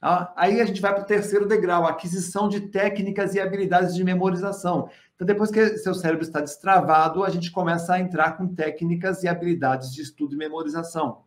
[0.00, 0.32] Tá?
[0.34, 4.88] Aí a gente vai para o terceiro degrau, aquisição de técnicas e habilidades de memorização.
[5.14, 9.28] Então, depois que seu cérebro está destravado, a gente começa a entrar com técnicas e
[9.28, 11.24] habilidades de estudo e memorização.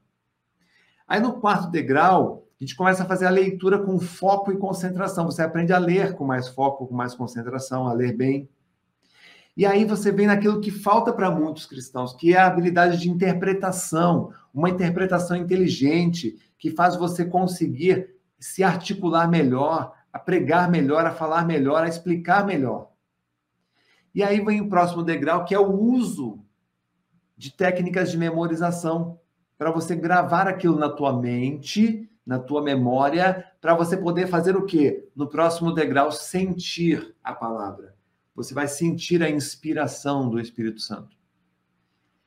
[1.07, 5.25] Aí no quarto degrau, a gente começa a fazer a leitura com foco e concentração.
[5.25, 8.49] Você aprende a ler com mais foco, com mais concentração, a ler bem.
[9.55, 13.09] E aí você vem naquilo que falta para muitos cristãos, que é a habilidade de
[13.09, 21.11] interpretação, uma interpretação inteligente, que faz você conseguir se articular melhor, a pregar melhor, a
[21.11, 22.89] falar melhor, a explicar melhor.
[24.13, 26.39] E aí vem o próximo degrau, que é o uso
[27.37, 29.19] de técnicas de memorização,
[29.57, 34.65] para você gravar aquilo na tua mente, na tua memória, para você poder fazer o
[34.65, 35.07] quê?
[35.15, 37.93] No próximo degrau, sentir a palavra
[38.35, 41.15] você vai sentir a inspiração do Espírito Santo.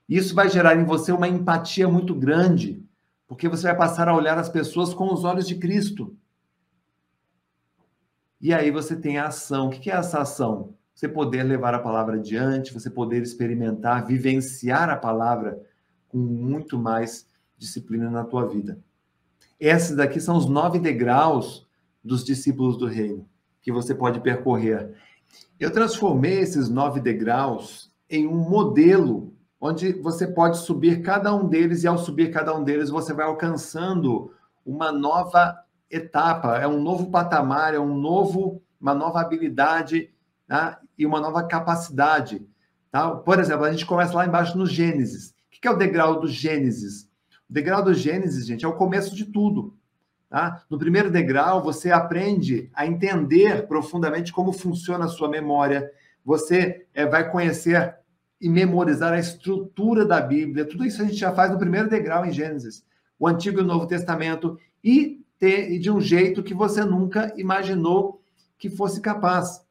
[0.09, 2.85] Isso vai gerar em você uma empatia muito grande,
[3.27, 6.17] porque você vai passar a olhar as pessoas com os olhos de Cristo.
[8.41, 9.69] E aí você tem a ação.
[9.69, 10.75] O que é essa ação?
[10.95, 15.61] Você poder levar a palavra adiante, você poder experimentar, vivenciar a palavra
[16.09, 17.29] com muito mais
[17.59, 18.79] disciplina na tua vida.
[19.59, 21.67] Esses daqui são os nove degraus
[22.05, 23.29] dos discípulos do reino
[23.67, 24.95] que você pode percorrer.
[25.59, 31.83] Eu transformei esses nove degraus em um modelo onde você pode subir cada um deles
[31.83, 34.31] e ao subir cada um deles você vai alcançando
[34.65, 35.59] uma nova
[35.91, 40.11] etapa, é um novo patamar, é um novo, uma nova habilidade
[40.47, 40.81] tá?
[40.99, 42.47] e uma nova capacidade.
[42.91, 43.11] Tá?
[43.11, 45.31] Por exemplo, a gente começa lá embaixo no Gênesis.
[45.31, 47.09] O que é o degrau do Gênesis?
[47.49, 49.76] O degrau do Gênesis, gente, é o começo de tudo.
[50.29, 50.65] Tá?
[50.69, 55.91] No primeiro degrau, você aprende a entender profundamente como funciona a sua memória.
[56.25, 57.95] Você é, vai conhecer
[58.41, 60.65] e memorizar a estrutura da Bíblia.
[60.65, 62.85] Tudo isso a gente já faz no primeiro degrau em Gênesis.
[63.19, 64.59] O Antigo e o Novo Testamento.
[64.83, 68.23] E ter, de um jeito que você nunca imaginou
[68.59, 69.65] que fosse capaz.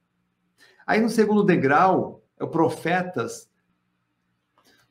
[0.85, 3.49] Aí no segundo degrau, é o Profetas.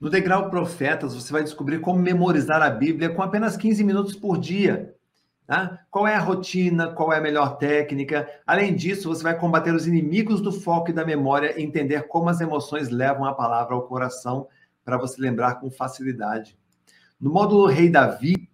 [0.00, 4.38] No degrau Profetas, você vai descobrir como memorizar a Bíblia com apenas 15 minutos por
[4.38, 4.93] dia.
[5.46, 5.84] Tá?
[5.90, 6.88] Qual é a rotina?
[6.92, 8.26] Qual é a melhor técnica?
[8.46, 12.30] Além disso, você vai combater os inimigos do foco e da memória e entender como
[12.30, 14.48] as emoções levam a palavra ao coração
[14.84, 16.56] para você lembrar com facilidade.
[17.20, 18.48] No módulo Rei Davi,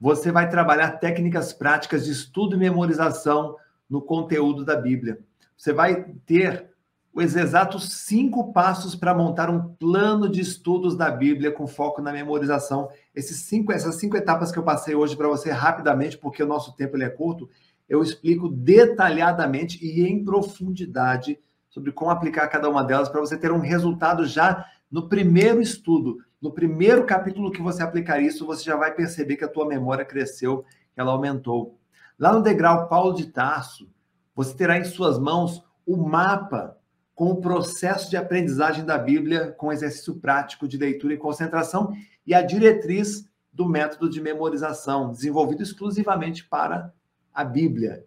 [0.00, 3.56] você vai trabalhar técnicas práticas de estudo e memorização
[3.88, 5.18] no conteúdo da Bíblia.
[5.56, 6.71] Você vai ter
[7.14, 12.10] os exatos cinco passos para montar um plano de estudos da Bíblia com foco na
[12.10, 12.88] memorização.
[13.14, 16.74] Esses cinco, essas cinco etapas que eu passei hoje para você rapidamente, porque o nosso
[16.74, 17.48] tempo ele é curto,
[17.86, 21.38] eu explico detalhadamente e em profundidade
[21.68, 26.18] sobre como aplicar cada uma delas para você ter um resultado já no primeiro estudo,
[26.40, 30.04] no primeiro capítulo que você aplicar isso, você já vai perceber que a tua memória
[30.04, 30.64] cresceu,
[30.94, 31.78] que ela aumentou.
[32.18, 33.88] Lá no degrau Paulo de Tarso,
[34.34, 36.76] você terá em suas mãos o mapa
[37.14, 41.92] com o processo de aprendizagem da Bíblia, com exercício prático de leitura e concentração,
[42.26, 46.92] e a diretriz do método de memorização, desenvolvido exclusivamente para
[47.32, 48.04] a Bíblia.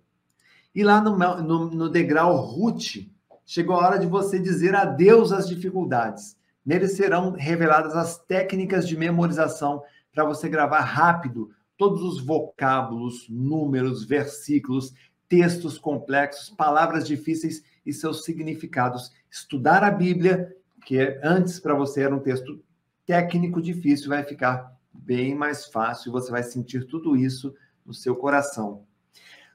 [0.73, 3.07] E lá no, no, no degrau Ruth,
[3.45, 6.35] chegou a hora de você dizer adeus às dificuldades.
[6.65, 9.83] Nele serão reveladas as técnicas de memorização
[10.13, 14.93] para você gravar rápido todos os vocábulos, números, versículos,
[15.27, 19.11] textos complexos, palavras difíceis e seus significados.
[19.29, 20.55] Estudar a Bíblia,
[20.85, 22.63] que antes para você era um texto
[23.05, 27.53] técnico difícil, vai ficar bem mais fácil, você vai sentir tudo isso
[27.85, 28.83] no seu coração.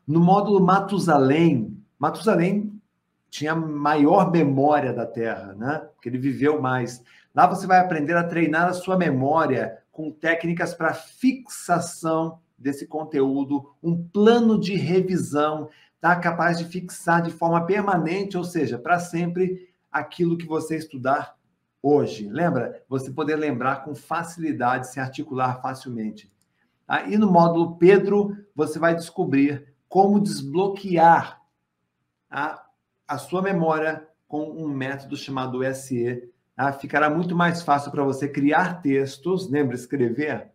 [0.07, 2.81] No módulo Matusalém, Matusalém
[3.29, 5.89] tinha maior memória da Terra, né?
[5.95, 7.03] Porque ele viveu mais.
[7.35, 13.73] Lá você vai aprender a treinar a sua memória com técnicas para fixação desse conteúdo,
[13.83, 15.69] um plano de revisão,
[16.01, 21.37] tá capaz de fixar de forma permanente, ou seja, para sempre, aquilo que você estudar
[21.83, 22.29] hoje.
[22.29, 22.83] Lembra?
[22.89, 26.33] Você poder lembrar com facilidade, se articular facilmente.
[26.87, 27.03] Tá?
[27.05, 31.41] E no módulo Pedro, você vai descobrir como desbloquear
[32.31, 32.65] a,
[33.07, 36.31] a sua memória com um método chamado SE.
[36.55, 36.73] Tá?
[36.73, 40.51] Ficará muito mais fácil para você criar textos, lembra, escrever, tá?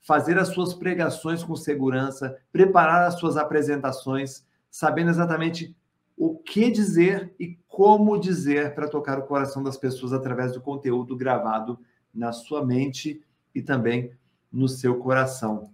[0.00, 5.74] Fazer as suas pregações com segurança, preparar as suas apresentações, sabendo exatamente
[6.16, 11.16] o que dizer e como dizer para tocar o coração das pessoas através do conteúdo
[11.16, 11.78] gravado
[12.12, 13.22] na sua mente
[13.54, 14.12] e também
[14.52, 15.70] no seu coração.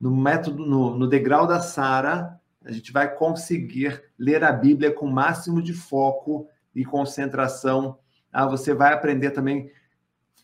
[0.00, 5.06] No método, no, no degrau da Sara, a gente vai conseguir ler a Bíblia com
[5.06, 7.98] o máximo de foco e concentração.
[8.32, 9.70] Ah, você vai aprender também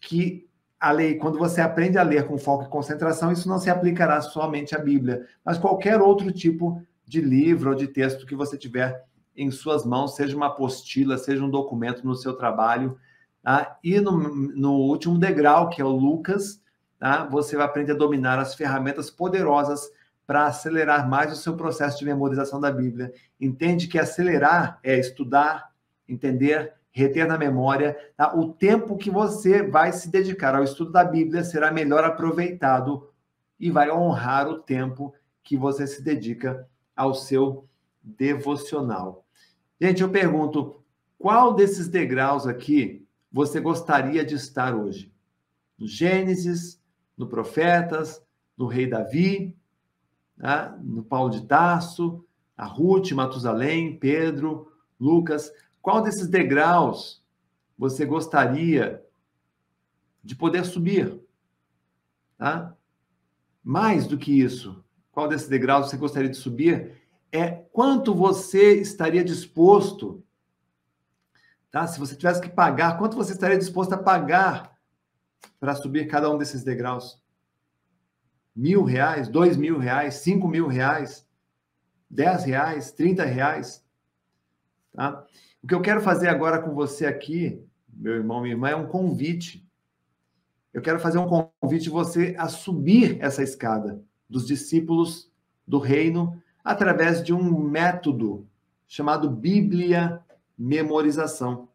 [0.00, 0.48] que
[0.80, 4.20] a lei, quando você aprende a ler com foco e concentração, isso não se aplicará
[4.22, 9.04] somente à Bíblia, mas qualquer outro tipo de livro ou de texto que você tiver
[9.36, 12.98] em suas mãos, seja uma apostila, seja um documento no seu trabalho.
[13.42, 13.78] Tá?
[13.82, 16.62] E no, no último degrau, que é o Lucas,
[16.98, 17.24] tá?
[17.24, 19.90] você vai aprender a dominar as ferramentas poderosas
[20.26, 23.12] para acelerar mais o seu processo de memorização da Bíblia.
[23.40, 25.70] Entende que acelerar é estudar,
[26.08, 27.96] entender, reter na memória.
[28.16, 28.34] Tá?
[28.34, 33.08] O tempo que você vai se dedicar ao estudo da Bíblia será melhor aproveitado
[33.58, 37.68] e vai honrar o tempo que você se dedica ao seu
[38.02, 39.24] devocional.
[39.80, 40.82] Gente, eu pergunto,
[41.18, 45.12] qual desses degraus aqui você gostaria de estar hoje?
[45.78, 46.80] No Gênesis,
[47.16, 48.22] no Profetas,
[48.56, 49.56] no Rei Davi,
[50.36, 50.74] né?
[50.82, 52.24] no Paulo de Tarso,
[52.56, 55.50] a Ruth, Matusalém, Pedro, Lucas.
[55.82, 57.22] Qual desses degraus
[57.76, 59.04] você gostaria
[60.22, 61.20] de poder subir?
[62.36, 62.76] Tá?
[63.62, 67.00] Mais do que isso, qual desses degraus você gostaria de subir
[67.32, 70.24] é quanto você estaria disposto,
[71.70, 71.86] tá?
[71.86, 74.76] Se você tivesse que pagar, quanto você estaria disposto a pagar
[75.58, 77.22] para subir cada um desses degraus?
[78.54, 81.26] Mil reais, dois mil reais, cinco mil reais,
[82.08, 83.84] dez reais, trinta reais,
[84.92, 85.24] tá?
[85.62, 87.62] O que eu quero fazer agora com você aqui,
[87.92, 89.68] meu irmão, minha irmã, é um convite.
[90.72, 95.30] Eu quero fazer um convite você a subir essa escada dos discípulos
[95.66, 98.48] do reino através de um método
[98.86, 100.22] chamado Bíblia
[100.56, 101.68] Memorização.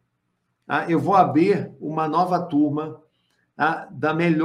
[0.68, 3.02] Ah, eu vou abrir uma nova turma
[3.58, 4.44] ah, da melhor